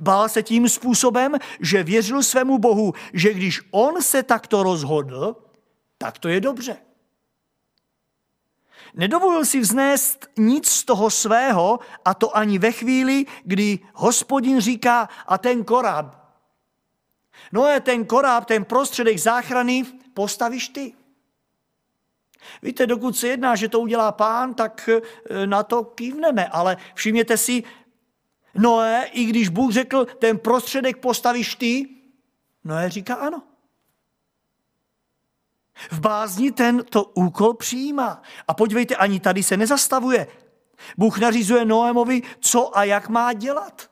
Bál 0.01 0.29
se 0.29 0.43
tím 0.43 0.69
způsobem, 0.69 1.35
že 1.61 1.83
věřil 1.83 2.23
svému 2.23 2.59
Bohu, 2.59 2.93
že 3.13 3.35
když 3.35 3.61
on 3.71 4.03
se 4.03 4.23
takto 4.23 4.63
rozhodl, 4.63 5.37
tak 5.99 6.19
to 6.19 6.29
je 6.29 6.41
dobře. 6.41 6.77
Nedovolil 8.95 9.45
si 9.45 9.61
vznést 9.61 10.27
nic 10.39 10.69
z 10.69 10.85
toho 10.85 11.11
svého, 11.11 11.79
a 12.05 12.15
to 12.15 12.37
ani 12.37 12.59
ve 12.59 12.73
chvíli, 12.73 13.27
kdy 13.45 13.79
hospodin 13.95 14.61
říká 14.61 15.09
a 15.27 15.39
ten 15.39 15.65
koráb. 15.65 16.21
No 17.53 17.65
a 17.65 17.81
ten 17.81 18.05
koráb, 18.05 18.45
ten 18.45 18.65
prostředek 18.65 19.19
záchrany 19.19 19.85
postavíš 20.15 20.69
ty. 20.69 20.95
Víte, 22.63 22.87
dokud 22.87 23.17
se 23.17 23.29
jedná, 23.29 23.57
že 23.57 23.69
to 23.69 23.81
udělá 23.81 24.13
pán, 24.13 24.55
tak 24.55 24.89
e, 24.89 25.47
na 25.47 25.63
to 25.63 25.85
kývneme, 25.85 26.47
ale 26.47 26.77
všimněte 26.95 27.37
si, 27.37 27.63
Noé, 28.55 29.09
i 29.13 29.25
když 29.25 29.49
Bůh 29.49 29.73
řekl, 29.73 30.05
ten 30.05 30.39
prostředek 30.39 30.97
postavíš 30.97 31.55
ty, 31.55 31.89
Noé 32.65 32.91
říká 32.91 33.15
ano. 33.15 33.43
V 35.91 36.01
bázni 36.01 36.53
tento 36.53 37.05
úkol 37.05 37.55
přijímá. 37.55 38.23
A 38.49 38.55
podívejte, 38.55 38.97
ani 38.97 39.21
tady 39.21 39.43
se 39.43 39.57
nezastavuje. 39.57 40.27
Bůh 40.97 41.19
nařizuje 41.19 41.65
Noémovi, 41.65 42.23
co 42.41 42.79
a 42.79 42.85
jak 42.85 43.09
má 43.09 43.33
dělat. 43.33 43.91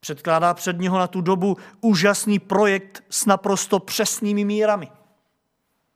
Předkládá 0.00 0.54
před 0.54 0.78
něho 0.78 0.98
na 0.98 1.06
tu 1.06 1.20
dobu 1.20 1.56
úžasný 1.80 2.38
projekt 2.38 3.04
s 3.10 3.26
naprosto 3.26 3.78
přesnými 3.78 4.44
mírami. 4.44 4.92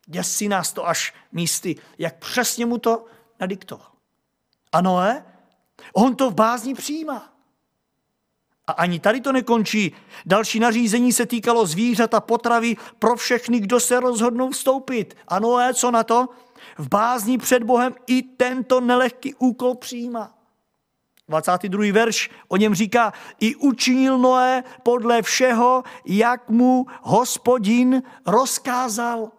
Děsí 0.06 0.48
nás 0.48 0.72
to 0.72 0.88
až 0.88 1.14
místy, 1.32 1.76
jak 1.98 2.18
přesně 2.18 2.66
mu 2.66 2.78
to 2.78 3.04
nadiktoval. 3.40 3.90
A 4.72 4.80
Noé, 4.80 5.24
on 5.92 6.16
to 6.16 6.30
v 6.30 6.34
bázni 6.34 6.74
přijímá. 6.74 7.35
A 8.66 8.72
ani 8.72 9.00
tady 9.00 9.20
to 9.20 9.32
nekončí. 9.32 9.92
Další 10.26 10.60
nařízení 10.60 11.12
se 11.12 11.26
týkalo 11.26 11.66
zvířat 11.66 12.14
a 12.14 12.20
potravy 12.20 12.76
pro 12.98 13.16
všechny, 13.16 13.60
kdo 13.60 13.80
se 13.80 14.00
rozhodnou 14.00 14.50
vstoupit. 14.50 15.16
Ano, 15.28 15.56
a 15.56 15.72
co 15.72 15.90
na 15.90 16.04
to? 16.04 16.28
V 16.78 16.88
bázni 16.88 17.38
před 17.38 17.62
Bohem 17.62 17.94
i 18.06 18.22
tento 18.22 18.80
nelehký 18.80 19.34
úkol 19.34 19.74
přijímá. 19.74 20.34
22. 21.28 21.92
verš 21.92 22.30
o 22.48 22.56
něm 22.56 22.74
říká, 22.74 23.12
i 23.40 23.56
učinil 23.56 24.18
Noé 24.18 24.64
podle 24.82 25.22
všeho, 25.22 25.82
jak 26.04 26.48
mu 26.50 26.86
hospodin 27.02 28.02
rozkázal. 28.26 29.30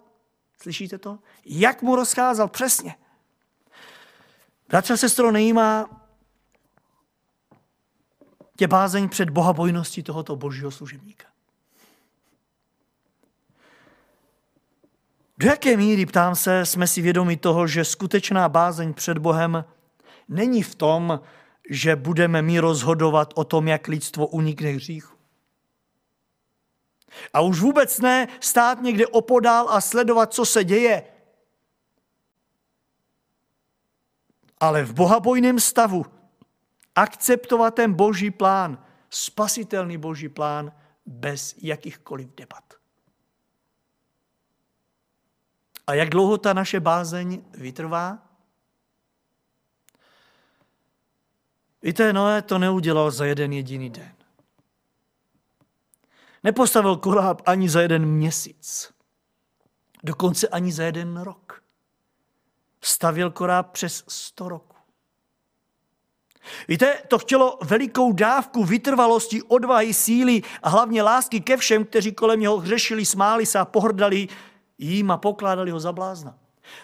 Slyšíte 0.61 0.97
to? 0.97 1.19
Jak 1.45 1.81
mu 1.81 1.95
rozkázal, 1.95 2.47
přesně. 2.47 2.95
Bratře, 4.69 4.97
sestro, 4.97 5.31
nejímá 5.31 5.89
tě 8.57 8.67
bázeň 8.67 9.09
před 9.09 9.29
bohabojností 9.29 10.03
tohoto 10.03 10.35
božího 10.35 10.71
služebníka. 10.71 11.27
Do 15.37 15.47
jaké 15.47 15.77
míry, 15.77 16.05
ptám 16.05 16.35
se, 16.35 16.65
jsme 16.65 16.87
si 16.87 17.01
vědomi 17.01 17.37
toho, 17.37 17.67
že 17.67 17.85
skutečná 17.85 18.49
bázeň 18.49 18.93
před 18.93 19.17
Bohem 19.17 19.65
není 20.27 20.63
v 20.63 20.75
tom, 20.75 21.21
že 21.69 21.95
budeme 21.95 22.41
my 22.41 22.59
rozhodovat 22.59 23.33
o 23.35 23.43
tom, 23.43 23.67
jak 23.67 23.87
lidstvo 23.87 24.27
unikne 24.27 24.69
hříchu. 24.69 25.17
A 27.33 27.41
už 27.41 27.59
vůbec 27.59 27.99
ne 27.99 28.27
stát 28.39 28.81
někde 28.81 29.07
opodál 29.07 29.69
a 29.69 29.81
sledovat, 29.81 30.33
co 30.33 30.45
se 30.45 30.63
děje. 30.63 31.03
Ale 34.59 34.83
v 34.83 34.93
bohabojném 34.93 35.59
stavu 35.59 36.05
akceptovat 36.97 37.75
ten 37.75 37.93
boží 37.93 38.31
plán, 38.31 38.85
spasitelný 39.09 39.97
boží 39.97 40.29
plán, 40.29 40.71
bez 41.05 41.55
jakýchkoliv 41.61 42.27
debat. 42.35 42.73
A 45.87 45.93
jak 45.93 46.09
dlouho 46.09 46.37
ta 46.37 46.53
naše 46.53 46.79
bázeň 46.79 47.43
vytrvá? 47.51 48.19
Víte, 51.81 52.13
Noé 52.13 52.41
to 52.41 52.57
neudělal 52.57 53.11
za 53.11 53.25
jeden 53.25 53.53
jediný 53.53 53.89
den. 53.89 54.15
Nepostavil 56.43 56.97
koráb 56.97 57.41
ani 57.45 57.69
za 57.69 57.81
jeden 57.81 58.05
měsíc. 58.05 58.93
Dokonce 60.03 60.47
ani 60.47 60.71
za 60.71 60.83
jeden 60.83 61.17
rok. 61.17 61.63
Stavil 62.81 63.31
koráb 63.31 63.71
přes 63.71 64.03
sto 64.07 64.49
roků. 64.49 64.76
Víte, 66.67 66.97
to 67.07 67.19
chtělo 67.19 67.57
velikou 67.63 68.11
dávku 68.13 68.63
vytrvalosti, 68.63 69.41
odvahy, 69.41 69.93
síly 69.93 70.41
a 70.63 70.69
hlavně 70.69 71.03
lásky 71.03 71.41
ke 71.41 71.57
všem, 71.57 71.85
kteří 71.85 72.11
kolem 72.11 72.39
něho 72.39 72.57
hřešili, 72.57 73.05
smáli 73.05 73.45
se 73.45 73.59
a 73.59 73.65
pohrdali 73.65 74.27
jím 74.77 75.11
a 75.11 75.17
pokládali 75.17 75.71
ho 75.71 75.79
za 75.79 75.91
blázna. 75.91 76.37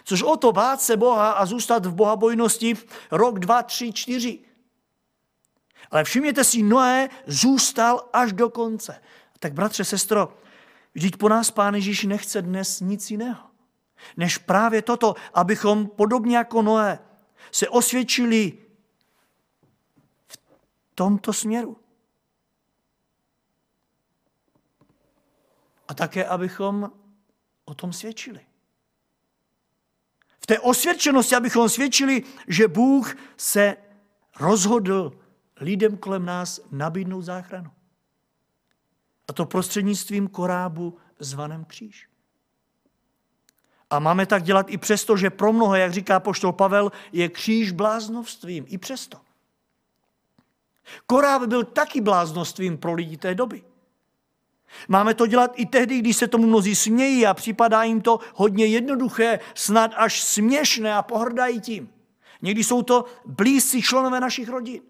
Což 0.03 0.24
o 0.24 0.38
to 0.38 0.51
bát 0.51 0.82
se 0.82 0.98
Boha 0.98 1.32
a 1.32 1.46
zůstat 1.46 1.86
v 1.86 1.93
bohabojnosti 1.93 2.77
rok, 3.12 3.39
dva, 3.39 3.63
tři, 3.63 3.93
čtyři. 3.93 4.39
Ale 5.91 6.03
všimněte 6.03 6.43
si, 6.43 6.63
Noé 6.63 7.10
zůstal 7.27 8.10
až 8.13 8.34
do 8.34 8.50
konce. 8.50 9.01
Tak 9.39 9.53
bratře, 9.53 9.84
sestro, 9.84 10.38
vždyť 10.93 11.17
po 11.17 11.29
nás 11.29 11.51
Pán 11.51 11.75
Ježíš 11.75 12.03
nechce 12.03 12.41
dnes 12.41 12.79
nic 12.79 13.12
jiného, 13.12 13.43
než 14.17 14.38
právě 14.38 14.82
toto, 14.82 15.15
abychom 15.34 15.88
podobně 15.88 16.38
jako 16.38 16.62
Noé 16.62 17.00
se 17.51 17.70
osvědčili 17.70 18.53
tomto 20.95 21.33
směru. 21.33 21.77
A 25.88 25.93
také, 25.93 26.25
abychom 26.25 26.91
o 27.65 27.73
tom 27.73 27.93
svědčili. 27.93 28.45
V 30.39 30.45
té 30.45 30.59
osvědčenosti, 30.59 31.35
abychom 31.35 31.69
svědčili, 31.69 32.23
že 32.47 32.67
Bůh 32.67 33.15
se 33.38 33.77
rozhodl 34.39 35.19
lidem 35.56 35.97
kolem 35.97 36.25
nás 36.25 36.60
nabídnout 36.71 37.21
záchranu. 37.21 37.71
A 39.27 39.34
to 39.34 39.45
prostřednictvím 39.45 40.27
korábu 40.27 40.97
zvaném 41.19 41.65
kříž. 41.65 42.10
A 43.89 43.99
máme 43.99 44.25
tak 44.25 44.43
dělat 44.43 44.69
i 44.69 44.77
přesto, 44.77 45.17
že 45.17 45.29
pro 45.29 45.53
mnoho, 45.53 45.75
jak 45.75 45.93
říká 45.93 46.19
poštol 46.19 46.51
Pavel, 46.51 46.91
je 47.12 47.29
kříž 47.29 47.71
bláznovstvím. 47.71 48.65
I 48.67 48.77
přesto. 48.77 49.21
Koráb 51.06 51.43
byl 51.43 51.63
taky 51.63 52.02
bláznovstvím 52.02 52.78
pro 52.78 52.93
lidi 52.93 53.17
té 53.17 53.36
doby. 53.36 53.63
Máme 54.88 55.13
to 55.13 55.28
dělat 55.28 55.52
i 55.56 55.65
tehdy, 55.65 56.00
když 56.00 56.17
se 56.17 56.28
tomu 56.28 56.48
mnozí 56.48 56.76
smějí 56.76 57.26
a 57.26 57.34
připadá 57.34 57.84
jim 57.84 58.02
to 58.02 58.19
hodně 58.36 58.65
jednoduché, 58.65 59.39
snad 59.56 59.91
až 59.96 60.24
směšné 60.24 60.96
a 60.96 61.02
pohrdají 61.02 61.62
tím. 61.62 61.89
Někdy 62.41 62.63
jsou 62.63 62.82
to 62.82 63.06
blízcí 63.26 63.82
členové 63.82 64.19
našich 64.19 64.50
rodin. 64.50 64.82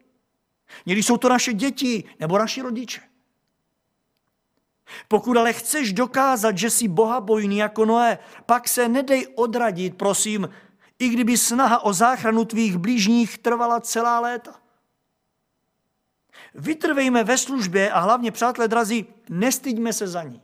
Někdy 0.86 1.04
jsou 1.04 1.18
to 1.18 1.30
naše 1.30 1.54
děti 1.54 2.04
nebo 2.20 2.38
naši 2.38 2.62
rodiče. 2.62 3.02
Pokud 5.08 5.38
ale 5.38 5.54
chceš 5.54 5.94
dokázat, 5.94 6.58
že 6.58 6.70
jsi 6.70 6.88
bohabojný 6.88 7.58
jako 7.58 7.86
Noé, 7.86 8.20
pak 8.46 8.68
se 8.68 8.88
nedej 8.88 9.28
odradit, 9.36 9.98
prosím, 9.98 10.50
i 11.00 11.10
kdyby 11.10 11.38
snaha 11.38 11.80
o 11.80 11.94
záchranu 11.94 12.46
tvých 12.46 12.78
blížních 12.78 13.38
trvala 13.38 13.80
celá 13.80 14.20
léta. 14.20 14.62
Vytrvejme 16.56 17.24
ve 17.24 17.38
službě 17.38 17.92
a 17.92 18.00
hlavně, 18.00 18.32
přátelé 18.32 18.68
drazí, 18.68 19.06
nestyďme 19.30 19.94
se 19.94 20.08
za 20.08 20.24
ní. 20.24 20.42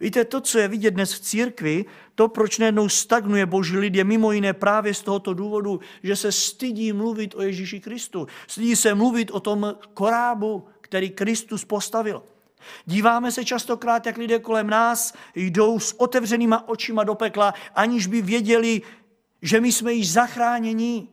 Víte, 0.00 0.24
to, 0.24 0.40
co 0.40 0.58
je 0.58 0.68
vidět 0.68 0.90
dnes 0.90 1.14
v 1.14 1.20
církvi, 1.20 1.84
to, 2.14 2.28
proč 2.28 2.58
najednou 2.58 2.88
stagnuje 2.88 3.46
boží 3.46 3.76
lid, 3.76 3.94
je 3.94 4.04
mimo 4.04 4.32
jiné 4.32 4.52
právě 4.52 4.94
z 4.94 5.02
tohoto 5.02 5.34
důvodu, 5.34 5.80
že 6.02 6.16
se 6.16 6.32
stydí 6.32 6.92
mluvit 6.92 7.34
o 7.34 7.42
Ježíši 7.42 7.80
Kristu. 7.80 8.26
Stydí 8.46 8.76
se 8.76 8.94
mluvit 8.94 9.30
o 9.30 9.40
tom 9.40 9.74
korábu, 9.94 10.68
který 10.80 11.10
Kristus 11.10 11.64
postavil. 11.64 12.22
Díváme 12.86 13.32
se 13.32 13.44
častokrát, 13.44 14.06
jak 14.06 14.16
lidé 14.16 14.38
kolem 14.38 14.70
nás 14.70 15.14
jdou 15.34 15.78
s 15.80 16.00
otevřenýma 16.00 16.68
očima 16.68 17.04
do 17.04 17.14
pekla, 17.14 17.54
aniž 17.74 18.06
by 18.06 18.22
věděli, 18.22 18.82
že 19.42 19.60
my 19.60 19.72
jsme 19.72 19.92
již 19.92 20.12
zachráněni. 20.12 21.08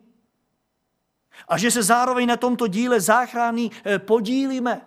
A 1.48 1.58
že 1.58 1.72
se 1.72 1.84
zároveň 1.84 2.28
na 2.28 2.38
tomto 2.38 2.68
díle 2.68 3.02
záchrany 3.02 3.70
eh, 3.86 4.00
podílíme. 4.00 4.82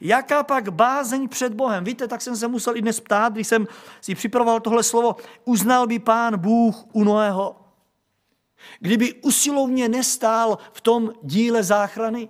Jaká 0.00 0.42
pak 0.42 0.68
bázeň 0.68 1.28
před 1.28 1.54
Bohem? 1.54 1.84
Víte, 1.84 2.08
tak 2.08 2.22
jsem 2.22 2.36
se 2.36 2.48
musel 2.48 2.76
i 2.76 2.82
dnes 2.82 3.00
ptát, 3.00 3.32
když 3.32 3.46
jsem 3.46 3.66
si 4.00 4.14
připravoval 4.14 4.60
tohle 4.60 4.82
slovo. 4.82 5.16
Uznal 5.44 5.86
by 5.86 5.98
pán 5.98 6.38
Bůh 6.38 6.84
u 6.92 7.04
Noého? 7.04 7.56
Kdyby 8.80 9.14
usilovně 9.14 9.88
nestál 9.88 10.58
v 10.72 10.80
tom 10.80 11.12
díle 11.22 11.62
záchrany? 11.62 12.28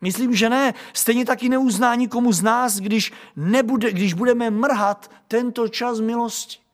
Myslím, 0.00 0.34
že 0.34 0.50
ne. 0.50 0.74
Stejně 0.92 1.24
taky 1.24 1.48
neuzná 1.48 1.94
nikomu 1.94 2.32
z 2.32 2.42
nás, 2.42 2.76
když, 2.76 3.12
nebude, 3.36 3.92
když 3.92 4.14
budeme 4.14 4.50
mrhat 4.50 5.10
tento 5.28 5.68
čas 5.68 6.00
milosti. 6.00 6.65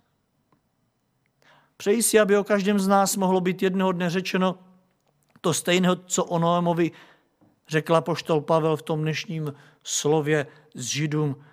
Přeji 1.83 2.03
si, 2.03 2.21
aby 2.21 2.37
o 2.37 2.45
každém 2.45 2.79
z 2.79 2.89
nás 2.89 3.17
mohlo 3.17 3.41
být 3.41 3.63
jednoho 3.63 3.93
dne 3.93 4.11
řečeno 4.11 4.59
to 5.41 5.55
stejného, 5.55 5.97
co 5.97 6.25
o 6.25 6.39
Noémovi 6.39 6.91
řekla 7.69 8.01
poštol 8.01 8.41
Pavel 8.41 8.77
v 8.77 8.83
tom 8.83 9.03
dnešním 9.03 9.55
slově 9.83 10.47
s 10.75 10.85
Židům. 10.85 11.45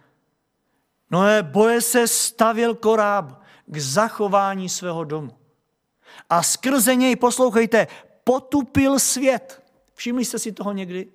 Noé 1.11 1.43
boje 1.43 1.81
se 1.81 2.07
stavil 2.07 2.75
koráb 2.75 3.41
k 3.65 3.77
zachování 3.77 4.69
svého 4.69 5.03
domu. 5.03 5.37
A 6.29 6.43
skrze 6.43 6.95
něj, 6.95 7.15
poslouchejte, 7.15 7.87
potupil 8.23 8.99
svět. 8.99 9.63
Všimli 9.93 10.25
jste 10.25 10.39
si 10.39 10.51
toho 10.51 10.71
někdy? 10.71 11.07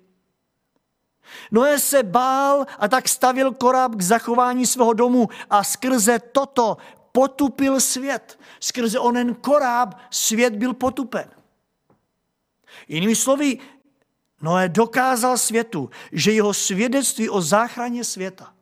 Noé 1.51 1.79
se 1.79 2.03
bál 2.03 2.65
a 2.79 2.87
tak 2.87 3.07
stavil 3.07 3.53
koráb 3.53 3.95
k 3.95 4.01
zachování 4.01 4.65
svého 4.65 4.93
domu 4.93 5.29
a 5.49 5.63
skrze 5.63 6.19
toto 6.19 6.77
potupil 7.15 7.79
svět. 7.79 8.39
Skrze 8.59 8.99
onen 8.99 9.35
koráb 9.35 9.95
svět 10.11 10.55
byl 10.55 10.73
potupen. 10.73 11.31
Jinými 12.87 13.15
slovy, 13.15 13.57
Noé 14.41 14.69
dokázal 14.69 15.37
světu, 15.37 15.89
že 16.11 16.31
jeho 16.31 16.53
svědectví 16.53 17.29
o 17.29 17.41
záchraně 17.41 18.03
světa 18.03 18.53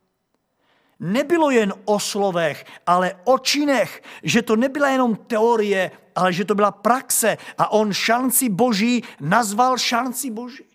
nebylo 0.99 1.51
jen 1.51 1.73
o 1.85 1.99
slovech, 1.99 2.65
ale 2.87 3.19
o 3.23 3.37
činech, 3.37 4.03
že 4.23 4.41
to 4.41 4.55
nebyla 4.55 4.89
jenom 4.89 5.15
teorie, 5.15 5.91
ale 6.15 6.33
že 6.33 6.45
to 6.45 6.55
byla 6.55 6.71
praxe 6.71 7.37
a 7.57 7.71
on 7.71 7.93
šanci 7.93 8.49
boží 8.49 9.03
nazval 9.19 9.77
šanci 9.77 10.31
boží. 10.31 10.65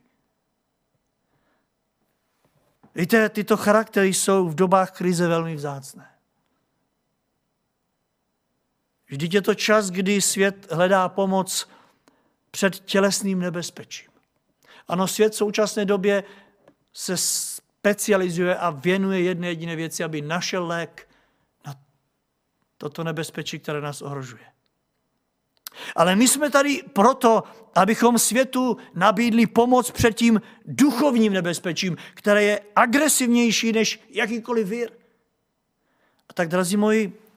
Víte, 2.94 3.28
tyto 3.28 3.56
charaktery 3.56 4.14
jsou 4.14 4.48
v 4.48 4.54
dobách 4.54 4.90
krize 4.90 5.28
velmi 5.28 5.54
vzácné. 5.54 6.17
Vždyť 9.08 9.34
je 9.34 9.42
to 9.42 9.54
čas, 9.54 9.90
kdy 9.90 10.22
svět 10.22 10.72
hledá 10.72 11.08
pomoc 11.08 11.68
před 12.50 12.78
tělesným 12.78 13.38
nebezpečím. 13.38 14.10
Ano, 14.88 15.08
svět 15.08 15.32
v 15.32 15.36
současné 15.36 15.84
době 15.84 16.24
se 16.92 17.16
specializuje 17.16 18.56
a 18.56 18.70
věnuje 18.70 19.20
jedné 19.20 19.48
jediné 19.48 19.76
věci, 19.76 20.04
aby 20.04 20.22
našel 20.22 20.66
lék 20.66 21.08
na 21.66 21.74
toto 22.78 23.04
nebezpečí, 23.04 23.58
které 23.58 23.80
nás 23.80 24.02
ohrožuje. 24.02 24.44
Ale 25.96 26.16
my 26.16 26.28
jsme 26.28 26.50
tady 26.50 26.82
proto, 26.92 27.42
abychom 27.74 28.18
světu 28.18 28.76
nabídli 28.94 29.46
pomoc 29.46 29.90
před 29.90 30.14
tím 30.14 30.40
duchovním 30.64 31.32
nebezpečím, 31.32 31.96
které 32.14 32.42
je 32.42 32.60
agresivnější 32.76 33.72
než 33.72 34.00
jakýkoliv 34.10 34.68
vír. 34.68 34.90
A 36.28 36.32
tak, 36.32 36.48
drazí 36.48 36.76
moji, 36.76 37.27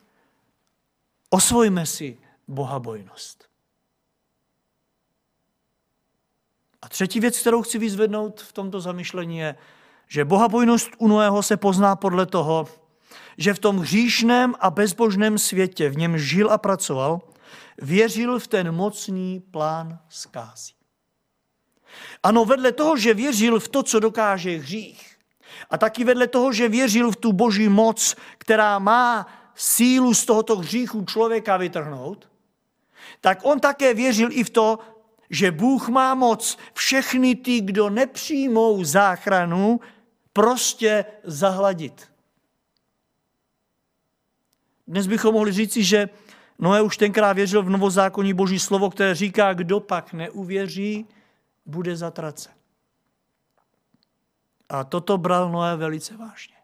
osvojme 1.34 1.86
si 1.86 2.18
bohabojnost. 2.48 3.50
A 6.82 6.90
třetí 6.90 7.20
věc, 7.20 7.40
kterou 7.40 7.62
chci 7.62 7.78
vyzvednout 7.80 8.42
v 8.42 8.54
tomto 8.54 8.82
zamyšlení 8.82 9.38
je, 9.38 9.56
že 10.08 10.26
bohabojnost 10.26 10.90
u 10.98 11.08
Noého 11.08 11.44
se 11.44 11.58
pozná 11.58 11.96
podle 11.96 12.26
toho, 12.26 12.68
že 13.38 13.54
v 13.54 13.60
tom 13.60 13.78
hříšném 13.78 14.56
a 14.60 14.70
bezbožném 14.70 15.38
světě, 15.38 15.90
v 15.90 15.98
něm 15.98 16.18
žil 16.18 16.52
a 16.52 16.58
pracoval, 16.58 17.22
věřil 17.82 18.40
v 18.40 18.48
ten 18.48 18.72
mocný 18.72 19.40
plán 19.40 20.00
zkází. 20.10 20.74
Ano, 22.24 22.46
vedle 22.46 22.72
toho, 22.72 22.98
že 22.98 23.14
věřil 23.14 23.60
v 23.60 23.68
to, 23.68 23.84
co 23.84 24.00
dokáže 24.00 24.58
hřích, 24.58 25.18
a 25.70 25.78
taky 25.78 26.04
vedle 26.04 26.28
toho, 26.28 26.54
že 26.54 26.70
věřil 26.70 27.12
v 27.12 27.16
tu 27.16 27.34
boží 27.34 27.70
moc, 27.70 28.16
která 28.38 28.80
má 28.80 29.28
sílu 29.56 30.14
z 30.14 30.26
tohoto 30.26 30.56
hříchu 30.56 31.06
člověka 31.06 31.58
vytrhnout, 31.58 32.30
tak 33.22 33.40
on 33.44 33.60
také 33.60 33.94
věřil 33.94 34.30
i 34.32 34.44
v 34.44 34.50
to, 34.50 34.80
že 35.30 35.52
Bůh 35.52 35.90
má 35.90 36.16
moc 36.16 36.58
všechny 36.74 37.36
ty, 37.36 37.62
kdo 37.62 37.90
nepřijmou 37.90 38.84
záchranu, 38.84 39.80
prostě 40.34 41.06
zahladit. 41.24 42.12
Dnes 44.88 45.08
bychom 45.08 45.34
mohli 45.34 45.52
říci, 45.52 45.84
že 45.84 46.10
Noé 46.60 46.82
už 46.82 46.98
tenkrát 46.98 47.34
věřil 47.34 47.64
v 47.64 47.70
novozákonní 47.70 48.34
boží 48.34 48.60
slovo, 48.60 48.90
které 48.90 49.16
říká, 49.16 49.54
kdo 49.54 49.80
pak 49.80 50.14
neuvěří, 50.14 51.08
bude 51.66 51.96
zatracen. 51.96 52.54
A 54.70 54.84
toto 54.84 55.18
bral 55.18 55.52
Noé 55.52 55.76
velice 55.76 56.18
vážně. 56.18 56.61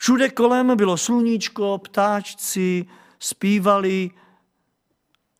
Všude 0.00 0.28
kolem 0.28 0.76
bylo 0.76 0.96
sluníčko, 0.96 1.78
ptáčci, 1.78 2.86
zpívali. 3.18 4.10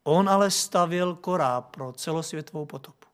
On 0.05 0.29
ale 0.29 0.51
stavěl 0.51 1.15
korá 1.15 1.61
pro 1.61 1.93
celosvětovou 1.93 2.67
potopu. 2.67 3.09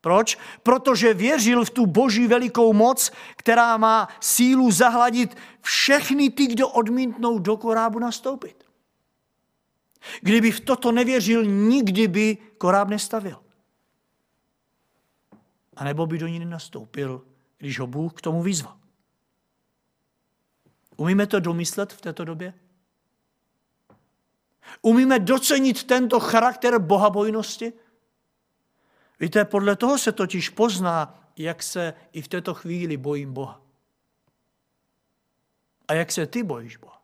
Proč? 0.00 0.38
Protože 0.62 1.14
věřil 1.14 1.64
v 1.64 1.70
tu 1.70 1.86
boží 1.86 2.26
velikou 2.26 2.72
moc, 2.72 3.12
která 3.36 3.76
má 3.76 4.08
sílu 4.20 4.70
zahladit 4.70 5.36
všechny 5.60 6.30
ty, 6.30 6.46
kdo 6.46 6.68
odmítnou 6.68 7.38
do 7.38 7.56
korábu 7.56 7.98
nastoupit. 7.98 8.64
Kdyby 10.20 10.50
v 10.50 10.60
toto 10.60 10.92
nevěřil, 10.92 11.44
nikdy 11.44 12.08
by 12.08 12.38
koráb 12.58 12.88
nestavil. 12.88 13.42
A 15.76 15.84
nebo 15.84 16.06
by 16.06 16.18
do 16.18 16.26
ní 16.26 16.38
nenastoupil, 16.38 17.24
když 17.58 17.78
ho 17.80 17.86
Bůh 17.86 18.12
k 18.14 18.20
tomu 18.20 18.42
vyzval. 18.42 18.85
Umíme 20.96 21.26
to 21.26 21.40
domyslet 21.40 21.92
v 21.92 22.00
této 22.00 22.24
době? 22.24 22.54
Umíme 24.82 25.18
docenit 25.18 25.84
tento 25.84 26.20
charakter 26.20 26.78
bohabojnosti? 26.78 27.72
Víte, 29.20 29.44
podle 29.44 29.76
toho 29.76 29.98
se 29.98 30.12
totiž 30.12 30.48
pozná, 30.48 31.28
jak 31.36 31.62
se 31.62 31.94
i 32.12 32.22
v 32.22 32.28
této 32.28 32.54
chvíli 32.54 32.96
bojím 32.96 33.32
Boha. 33.32 33.60
A 35.88 35.94
jak 35.94 36.12
se 36.12 36.26
ty 36.26 36.42
bojíš 36.42 36.76
Boha. 36.76 37.02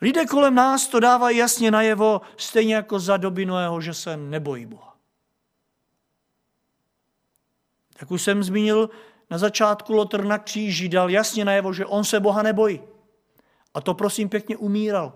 Lidé 0.00 0.26
kolem 0.26 0.54
nás 0.54 0.88
to 0.88 1.00
dávají 1.00 1.38
jasně 1.38 1.70
najevo, 1.70 2.20
stejně 2.36 2.74
jako 2.74 3.00
za 3.00 3.16
doby 3.16 3.46
Noého, 3.46 3.80
že 3.80 3.94
se 3.94 4.16
nebojí 4.16 4.66
Boha. 4.66 4.96
Jak 8.00 8.10
už 8.10 8.22
jsem 8.22 8.42
zmínil, 8.44 8.90
na 9.30 9.38
začátku 9.38 9.92
Lotr 9.92 10.24
na 10.24 10.38
kříži 10.38 10.88
dal 10.88 11.10
jasně 11.10 11.44
najevo, 11.44 11.72
že 11.72 11.86
on 11.86 12.04
se 12.04 12.20
Boha 12.20 12.42
nebojí. 12.42 12.80
A 13.74 13.80
to 13.80 13.94
prosím 13.94 14.28
pěkně 14.28 14.56
umíral. 14.56 15.12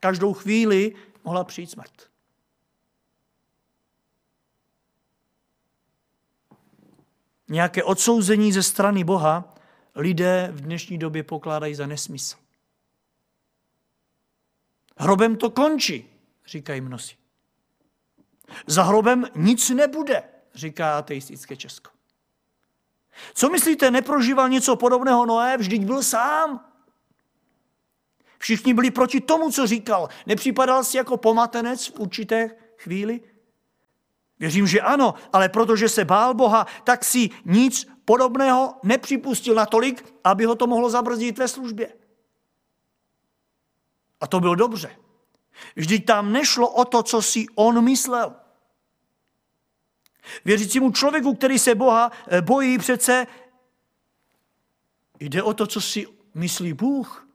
Každou 0.00 0.32
chvíli 0.32 0.94
mohla 1.24 1.44
přijít 1.44 1.70
smrt. 1.70 2.10
Nějaké 7.48 7.84
odsouzení 7.84 8.52
ze 8.52 8.62
strany 8.62 9.04
Boha 9.04 9.54
lidé 9.94 10.48
v 10.52 10.60
dnešní 10.60 10.98
době 10.98 11.22
pokládají 11.22 11.74
za 11.74 11.86
nesmysl. 11.86 12.36
Hrobem 14.96 15.36
to 15.36 15.50
končí, 15.50 16.10
říkají 16.46 16.80
mnozí. 16.80 17.16
Za 18.66 18.82
hrobem 18.82 19.26
nic 19.34 19.70
nebude, 19.70 20.22
říká 20.54 20.98
ateistické 20.98 21.56
Česko. 21.56 21.95
Co 23.34 23.50
myslíte, 23.50 23.90
neprožíval 23.90 24.48
něco 24.48 24.76
podobného 24.76 25.26
Noé? 25.26 25.56
Vždyť 25.56 25.84
byl 25.84 26.02
sám. 26.02 26.64
Všichni 28.38 28.74
byli 28.74 28.90
proti 28.90 29.20
tomu, 29.20 29.50
co 29.50 29.66
říkal. 29.66 30.08
Nepřipadal 30.26 30.84
si 30.84 30.96
jako 30.96 31.16
pomatenec 31.16 31.86
v 31.86 32.00
určité 32.00 32.50
chvíli? 32.76 33.20
Věřím, 34.38 34.66
že 34.66 34.80
ano, 34.80 35.14
ale 35.32 35.48
protože 35.48 35.88
se 35.88 36.04
bál 36.04 36.34
Boha, 36.34 36.66
tak 36.84 37.04
si 37.04 37.30
nic 37.44 37.86
podobného 38.04 38.74
nepřipustil 38.82 39.54
natolik, 39.54 40.14
aby 40.24 40.44
ho 40.44 40.54
to 40.54 40.66
mohlo 40.66 40.90
zabrzdit 40.90 41.38
ve 41.38 41.48
službě. 41.48 41.92
A 44.20 44.26
to 44.26 44.40
bylo 44.40 44.54
dobře. 44.54 44.96
Vždyť 45.76 46.06
tam 46.06 46.32
nešlo 46.32 46.68
o 46.68 46.84
to, 46.84 47.02
co 47.02 47.22
si 47.22 47.46
on 47.54 47.84
myslel. 47.84 48.34
Věřícímu 50.44 50.92
člověku, 50.92 51.34
který 51.34 51.58
se 51.58 51.74
Boha 51.74 52.10
eh, 52.28 52.42
bojí, 52.42 52.78
přece 52.78 53.26
jde 55.20 55.42
o 55.42 55.54
to, 55.54 55.66
co 55.66 55.80
si 55.80 56.06
myslí 56.34 56.72
Bůh. 56.72 57.28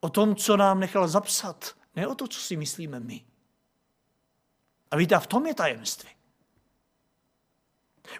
O 0.00 0.08
tom, 0.08 0.36
co 0.36 0.56
nám 0.56 0.80
nechal 0.80 1.08
zapsat. 1.08 1.76
Ne 1.96 2.06
o 2.06 2.14
to, 2.14 2.28
co 2.28 2.40
si 2.40 2.56
myslíme 2.56 3.00
my. 3.00 3.24
A 4.90 4.96
víte, 4.96 5.14
a 5.14 5.20
v 5.20 5.26
tom 5.26 5.46
je 5.46 5.54
tajemství. 5.54 6.10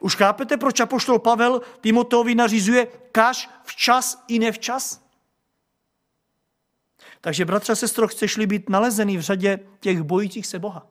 Už 0.01 0.17
chápete, 0.17 0.57
proč 0.57 0.81
apoštol 0.81 1.19
Pavel 1.19 1.61
Timoteovi 1.81 2.35
nařizuje 2.35 2.87
kaž 3.13 3.51
včas 3.65 4.25
i 4.29 4.39
nevčas? 4.39 5.05
Takže, 7.21 7.45
bratře 7.45 7.73
a 7.73 7.77
sestro, 7.77 8.09
chceš-li 8.09 8.47
být 8.47 8.69
nalezený 8.69 9.17
v 9.19 9.21
řadě 9.21 9.59
těch 9.81 10.03
bojících 10.03 10.47
se 10.47 10.59
Boha, 10.59 10.87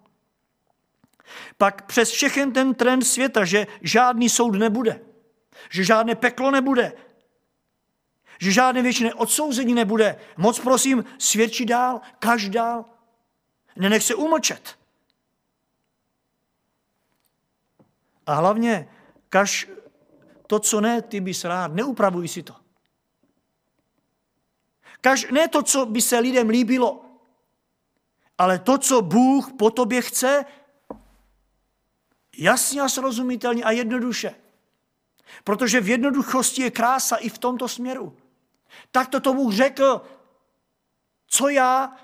pak 1.58 1.86
přes 1.86 2.12
všechen 2.12 2.54
ten 2.54 2.74
trend 2.74 3.02
světa, 3.02 3.46
že 3.46 3.68
žádný 3.82 4.30
soud 4.30 4.52
nebude, 4.52 5.02
že 5.70 5.84
žádné 5.84 6.16
peklo 6.16 6.52
nebude, 6.52 6.94
že 8.40 8.52
žádné 8.52 8.82
věčné 8.82 9.14
odsouzení 9.14 9.74
nebude, 9.74 10.20
moc 10.38 10.60
prosím, 10.60 11.06
svědčí 11.18 11.66
dál, 11.66 12.02
kaž 12.20 12.50
dál. 12.50 12.86
Nenech 13.76 14.04
se 14.04 14.16
umlčet. 14.16 14.80
A 18.26 18.34
hlavně, 18.34 18.90
kaž 19.30 19.70
to, 20.48 20.60
co 20.60 20.82
ne, 20.82 21.02
ty 21.02 21.20
bys 21.20 21.44
rád, 21.44 21.74
neupravuj 21.74 22.28
si 22.28 22.44
to. 22.44 22.56
Kaž 25.02 25.32
ne 25.32 25.48
to, 25.48 25.64
co 25.64 25.86
by 25.86 26.02
se 26.02 26.20
lidem 26.20 26.50
líbilo, 26.50 27.06
ale 28.38 28.60
to, 28.60 28.78
co 28.78 29.02
Bůh 29.02 29.54
po 29.54 29.72
tobě 29.72 30.02
chce, 30.02 30.46
jasně 32.38 32.82
a 32.82 32.90
srozumitelně 32.90 33.64
a 33.64 33.72
jednoduše. 33.72 34.36
Protože 35.44 35.82
v 35.82 35.90
jednoduchosti 35.90 36.62
je 36.62 36.72
krása 36.72 37.16
i 37.16 37.30
v 37.30 37.38
tomto 37.38 37.68
směru. 37.68 38.18
Tak 38.92 39.10
to 39.10 39.20
tomu 39.20 39.52
řekl, 39.52 40.02
co 41.28 41.50
já 41.50 41.96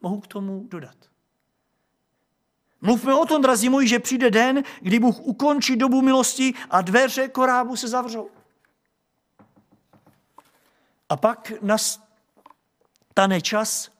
mohu 0.00 0.20
k 0.20 0.26
tomu 0.26 0.66
dodat. 0.68 0.96
Mluvme 2.80 3.14
o 3.14 3.26
tom, 3.26 3.42
drazí 3.42 3.68
moji, 3.68 3.88
že 3.88 3.98
přijde 3.98 4.30
den, 4.30 4.62
kdy 4.80 4.98
Bůh 4.98 5.20
ukončí 5.20 5.76
dobu 5.76 6.02
milosti 6.02 6.54
a 6.70 6.80
dveře 6.82 7.28
korábu 7.28 7.76
se 7.76 7.88
zavřou. 7.88 8.30
A 11.08 11.16
pak 11.16 11.52
nastane 11.62 13.40
čas, 13.42 13.90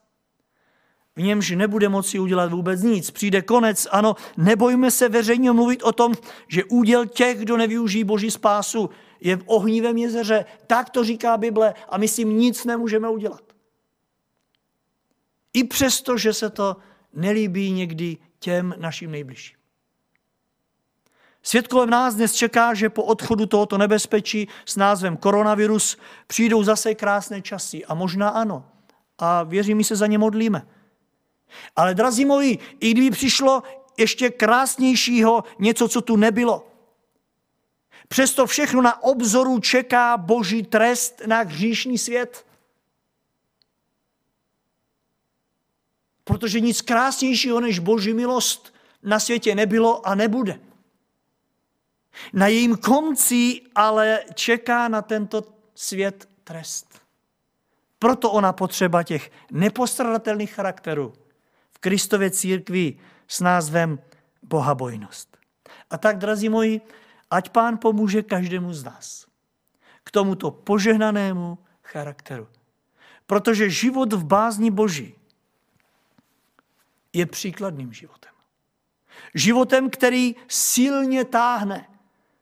v 1.16 1.22
němž 1.22 1.50
nebude 1.50 1.88
moci 1.88 2.18
udělat 2.18 2.52
vůbec 2.52 2.82
nic. 2.82 3.10
Přijde 3.10 3.42
konec, 3.42 3.88
ano, 3.90 4.14
nebojme 4.36 4.90
se 4.90 5.08
veřejně 5.08 5.52
mluvit 5.52 5.82
o 5.82 5.92
tom, 5.92 6.14
že 6.48 6.64
úděl 6.64 7.06
těch, 7.06 7.38
kdo 7.38 7.56
nevyužijí 7.56 8.04
Boží 8.04 8.30
spásu, 8.30 8.90
je 9.20 9.36
v 9.36 9.42
ohnívém 9.46 9.96
jezeře. 9.96 10.44
Tak 10.66 10.90
to 10.90 11.04
říká 11.04 11.36
Bible 11.36 11.74
a 11.88 11.98
my 11.98 12.08
si 12.08 12.24
nic 12.24 12.64
nemůžeme 12.64 13.08
udělat. 13.08 13.42
I 15.52 15.64
přesto, 15.64 16.18
že 16.18 16.32
se 16.32 16.50
to 16.50 16.76
nelíbí 17.12 17.72
někdy 17.72 18.16
těm 18.38 18.74
našim 18.78 19.10
nejbližším. 19.10 19.56
Svět 21.42 21.68
kolem 21.68 21.90
nás 21.90 22.14
dnes 22.14 22.34
čeká, 22.34 22.74
že 22.74 22.90
po 22.90 23.04
odchodu 23.04 23.46
tohoto 23.46 23.78
nebezpečí 23.78 24.48
s 24.64 24.76
názvem 24.76 25.16
koronavirus 25.16 25.96
přijdou 26.26 26.62
zase 26.62 26.94
krásné 26.94 27.42
časy. 27.42 27.84
A 27.84 27.94
možná 27.94 28.28
ano. 28.28 28.68
A 29.18 29.42
věřím, 29.42 29.76
my 29.76 29.84
se 29.84 29.96
za 29.96 30.06
ně 30.06 30.18
modlíme. 30.18 30.66
Ale 31.76 31.94
drazí 31.94 32.24
moji, 32.24 32.58
i 32.80 32.90
kdyby 32.90 33.10
přišlo 33.10 33.62
ještě 33.98 34.30
krásnějšího 34.30 35.44
něco, 35.58 35.88
co 35.88 36.00
tu 36.00 36.16
nebylo, 36.16 36.66
Přesto 38.08 38.46
všechno 38.46 38.82
na 38.82 39.02
obzoru 39.02 39.60
čeká 39.60 40.16
boží 40.16 40.62
trest 40.62 41.22
na 41.26 41.42
hříšný 41.42 41.98
svět. 41.98 42.46
Protože 46.24 46.60
nic 46.60 46.80
krásnějšího 46.80 47.60
než 47.60 47.78
boží 47.78 48.14
milost 48.14 48.74
na 49.02 49.20
světě 49.20 49.54
nebylo 49.54 50.06
a 50.06 50.14
nebude. 50.14 50.60
Na 52.32 52.46
jejím 52.46 52.76
konci 52.76 53.60
ale 53.74 54.20
čeká 54.34 54.88
na 54.88 55.02
tento 55.02 55.44
svět 55.74 56.28
trest. 56.44 57.02
Proto 57.98 58.30
ona 58.30 58.52
potřeba 58.52 59.02
těch 59.02 59.30
nepostradatelných 59.50 60.52
charakterů 60.52 61.12
Kristově 61.86 62.30
církvi 62.30 62.98
s 63.28 63.40
názvem 63.40 63.98
bohabojnost. 64.42 65.38
A 65.90 65.98
tak, 65.98 66.18
drazí 66.18 66.48
moji, 66.48 66.80
ať 67.30 67.50
pán 67.50 67.78
pomůže 67.78 68.22
každému 68.22 68.72
z 68.72 68.84
nás 68.84 69.26
k 70.04 70.10
tomuto 70.10 70.50
požehnanému 70.50 71.58
charakteru. 71.82 72.48
Protože 73.26 73.70
život 73.70 74.12
v 74.12 74.24
bázni 74.24 74.70
Boží 74.70 75.14
je 77.12 77.26
příkladným 77.26 77.92
životem. 77.92 78.34
Životem, 79.34 79.90
který 79.90 80.34
silně 80.48 81.24
táhne. 81.24 81.88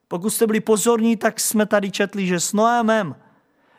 Pokud 0.09 0.31
jste 0.31 0.47
byli 0.47 0.61
pozorní, 0.61 1.17
tak 1.17 1.41
jsme 1.41 1.67
tady 1.67 1.91
četli, 1.91 2.27
že 2.27 2.41
s 2.41 2.53
Noémem 2.53 3.17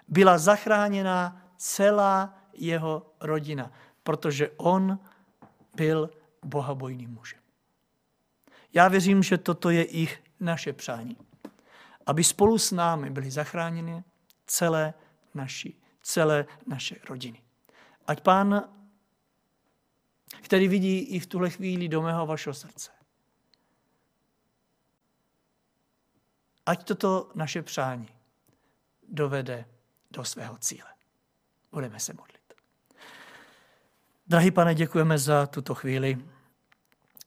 byla 0.08 0.38
zachráněna 0.38 1.42
celá 1.58 2.38
jeho 2.54 3.14
rodina, 3.20 3.72
protože 4.04 4.50
on 4.58 5.00
byl 5.76 6.10
bohabojným 6.44 7.10
mužem. 7.10 7.40
Já 8.74 8.88
věřím, 8.88 9.24
že 9.24 9.38
toto 9.38 9.70
je 9.70 9.86
i 9.86 10.08
naše 10.40 10.74
přání. 10.74 11.18
Aby 12.06 12.24
spolu 12.24 12.58
s 12.58 12.72
námi 12.72 13.10
byly 13.10 13.32
zachráněny 13.32 14.04
celé, 14.46 14.94
naši, 15.34 15.74
celé 16.02 16.46
naše 16.68 16.96
rodiny. 17.10 17.44
Ať 18.08 18.22
pán, 18.22 18.70
který 20.42 20.68
vidí 20.68 21.00
i 21.00 21.20
v 21.20 21.26
tuhle 21.26 21.50
chvíli 21.50 21.88
do 21.88 22.02
mého 22.02 22.26
vašeho 22.26 22.54
srdce, 22.54 22.92
ať 26.66 26.84
toto 26.84 27.32
naše 27.36 27.62
přání 27.62 28.10
dovede 29.10 29.66
do 30.12 30.26
svého 30.26 30.58
cíle. 30.58 30.94
Budeme 31.72 32.00
se 32.00 32.14
modlit. 32.14 32.45
Drahý 34.28 34.52
pane, 34.52 34.76
děkujeme 34.76 35.18
za 35.18 35.48
tuto 35.48 35.76
chvíli, 35.76 36.26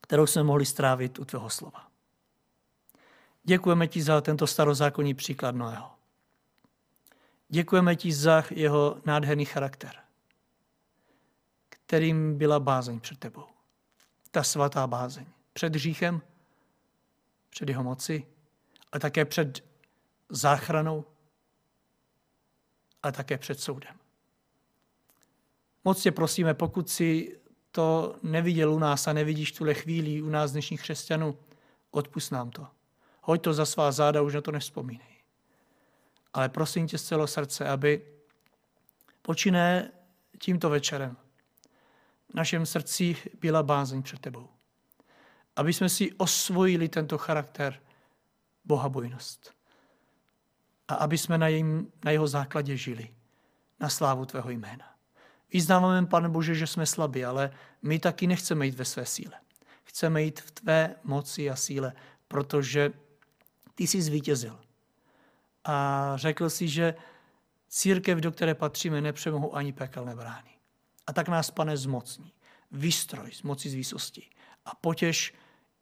kterou 0.00 0.26
jsme 0.26 0.42
mohli 0.42 0.66
strávit 0.66 1.18
u 1.18 1.24
tvého 1.24 1.50
slova. 1.50 1.88
Děkujeme 3.44 3.87
ti 3.87 4.02
za 4.02 4.20
tento 4.20 4.46
starozákonní 4.46 5.14
příklad 5.14 5.54
Noého. 5.54 5.90
Děkujeme 7.48 7.96
ti 7.96 8.12
za 8.12 8.44
jeho 8.50 9.00
nádherný 9.04 9.44
charakter, 9.44 9.92
kterým 11.68 12.38
byla 12.38 12.61
bázeň 12.61 13.00
před 13.00 13.18
tebou. 13.18 13.46
Ta 14.30 14.42
svatá 14.42 14.87
bázeň. 14.87 15.26
Před 15.52 15.74
hříchem, 15.74 16.22
před 17.50 17.68
jeho 17.68 17.82
moci, 17.82 18.26
ale 18.92 19.00
také 19.00 19.24
před 19.24 19.64
záchranou, 20.28 21.04
ale 23.02 23.12
také 23.12 23.38
před 23.38 23.61
soudem. 23.61 23.97
Moc 25.84 26.02
tě 26.02 26.12
prosíme, 26.12 26.54
pokud 26.54 26.90
si 26.90 27.38
to 27.70 28.16
neviděl 28.22 28.72
u 28.72 28.78
nás 28.78 29.08
a 29.08 29.12
nevidíš 29.12 29.52
tuhle 29.52 29.74
chvíli 29.74 30.22
u 30.22 30.28
nás 30.28 30.52
dnešních 30.52 30.80
křesťanů, 30.80 31.38
odpust 31.90 32.32
nám 32.32 32.50
to. 32.50 32.66
Hoď 33.22 33.42
to 33.42 33.54
za 33.54 33.66
svá 33.66 33.92
záda, 33.92 34.22
už 34.22 34.34
na 34.34 34.40
to 34.40 34.52
nevzpomínej. 34.52 35.16
Ale 36.34 36.48
prosím 36.48 36.86
tě 36.86 36.98
z 36.98 37.04
celého 37.04 37.26
srdce, 37.26 37.68
aby 37.68 38.02
počíné 39.22 39.90
tímto 40.38 40.70
večerem 40.70 41.16
v 42.28 42.34
našem 42.34 42.66
srdci 42.66 43.16
byla 43.40 43.62
bázeň 43.62 44.02
před 44.02 44.20
tebou. 44.20 44.48
Aby 45.56 45.72
jsme 45.72 45.88
si 45.88 46.12
osvojili 46.12 46.88
tento 46.88 47.18
charakter 47.18 47.80
bohabojnost. 48.64 49.54
A 50.88 50.94
aby 50.94 51.18
jsme 51.18 51.38
na, 51.38 51.48
jejím, 51.48 51.92
na 52.04 52.10
jeho 52.10 52.28
základě 52.28 52.76
žili. 52.76 53.14
Na 53.80 53.88
slávu 53.88 54.24
tvého 54.24 54.50
jména. 54.50 54.97
Vyznáváme, 55.52 56.06
pane 56.06 56.28
Bože, 56.28 56.54
že 56.54 56.66
jsme 56.66 56.87
slabí, 56.87 57.24
ale 57.24 57.50
my 57.82 57.98
taky 57.98 58.26
nechceme 58.26 58.66
jít 58.66 58.74
ve 58.74 58.84
své 58.84 59.06
síle. 59.06 59.34
Chceme 59.84 60.22
jít 60.22 60.40
v 60.40 60.50
tvé 60.50 60.94
moci 61.04 61.50
a 61.50 61.56
síle, 61.56 61.92
protože 62.28 62.92
ty 63.74 63.87
jsi 63.87 64.02
zvítězil. 64.02 64.61
A 65.64 66.12
řekl 66.16 66.50
si, 66.50 66.68
že 66.68 66.94
církev, 67.68 68.18
do 68.18 68.32
které 68.32 68.54
patříme, 68.54 69.00
nepřemohou 69.00 69.54
ani 69.54 69.72
pekelné 69.72 70.16
brány. 70.16 70.50
A 71.06 71.12
tak 71.12 71.28
nás, 71.28 71.50
pane, 71.50 71.76
zmocní. 71.76 72.32
Vystroj 72.70 73.32
z 73.32 73.42
moci 73.42 73.70
z 73.70 73.74
výsosti. 73.74 74.30
A 74.64 74.74
potěž 74.74 75.34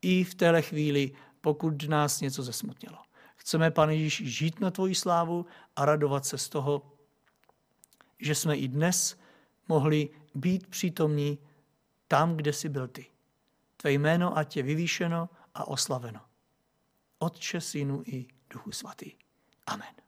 i 0.02 0.24
v 0.24 0.35
téhle 0.35 0.62
chvíli, 0.62 1.12
pokud 1.40 1.88
nás 1.88 2.20
něco 2.20 2.42
zesmutnilo. 2.42 2.98
Chceme, 3.37 3.70
pane 3.70 3.94
Ježíš, 3.94 4.37
žít 4.37 4.61
na 4.61 4.70
tvoji 4.70 4.94
slávu 4.94 5.46
a 5.76 5.85
radovat 5.85 6.26
se 6.26 6.38
z 6.38 6.48
toho, 6.48 6.92
že 8.18 8.35
jsme 8.35 8.57
i 8.57 8.68
dnes 8.68 9.18
mohli 9.68 10.09
být 10.35 10.66
přítomní 10.66 11.38
tam, 12.09 12.37
kde 12.37 12.52
jsi 12.52 12.68
byl 12.68 12.88
ty. 12.88 13.07
Tvé 13.76 13.92
jméno 13.92 14.38
ať 14.38 14.57
je 14.57 14.62
vyvýšeno 14.62 15.29
a 15.55 15.68
oslaveno. 15.68 16.20
Otče, 17.18 17.61
Synu 17.61 18.02
i 18.07 18.26
Duchu 18.50 18.72
Svatý. 18.72 19.12
Amen. 19.66 20.06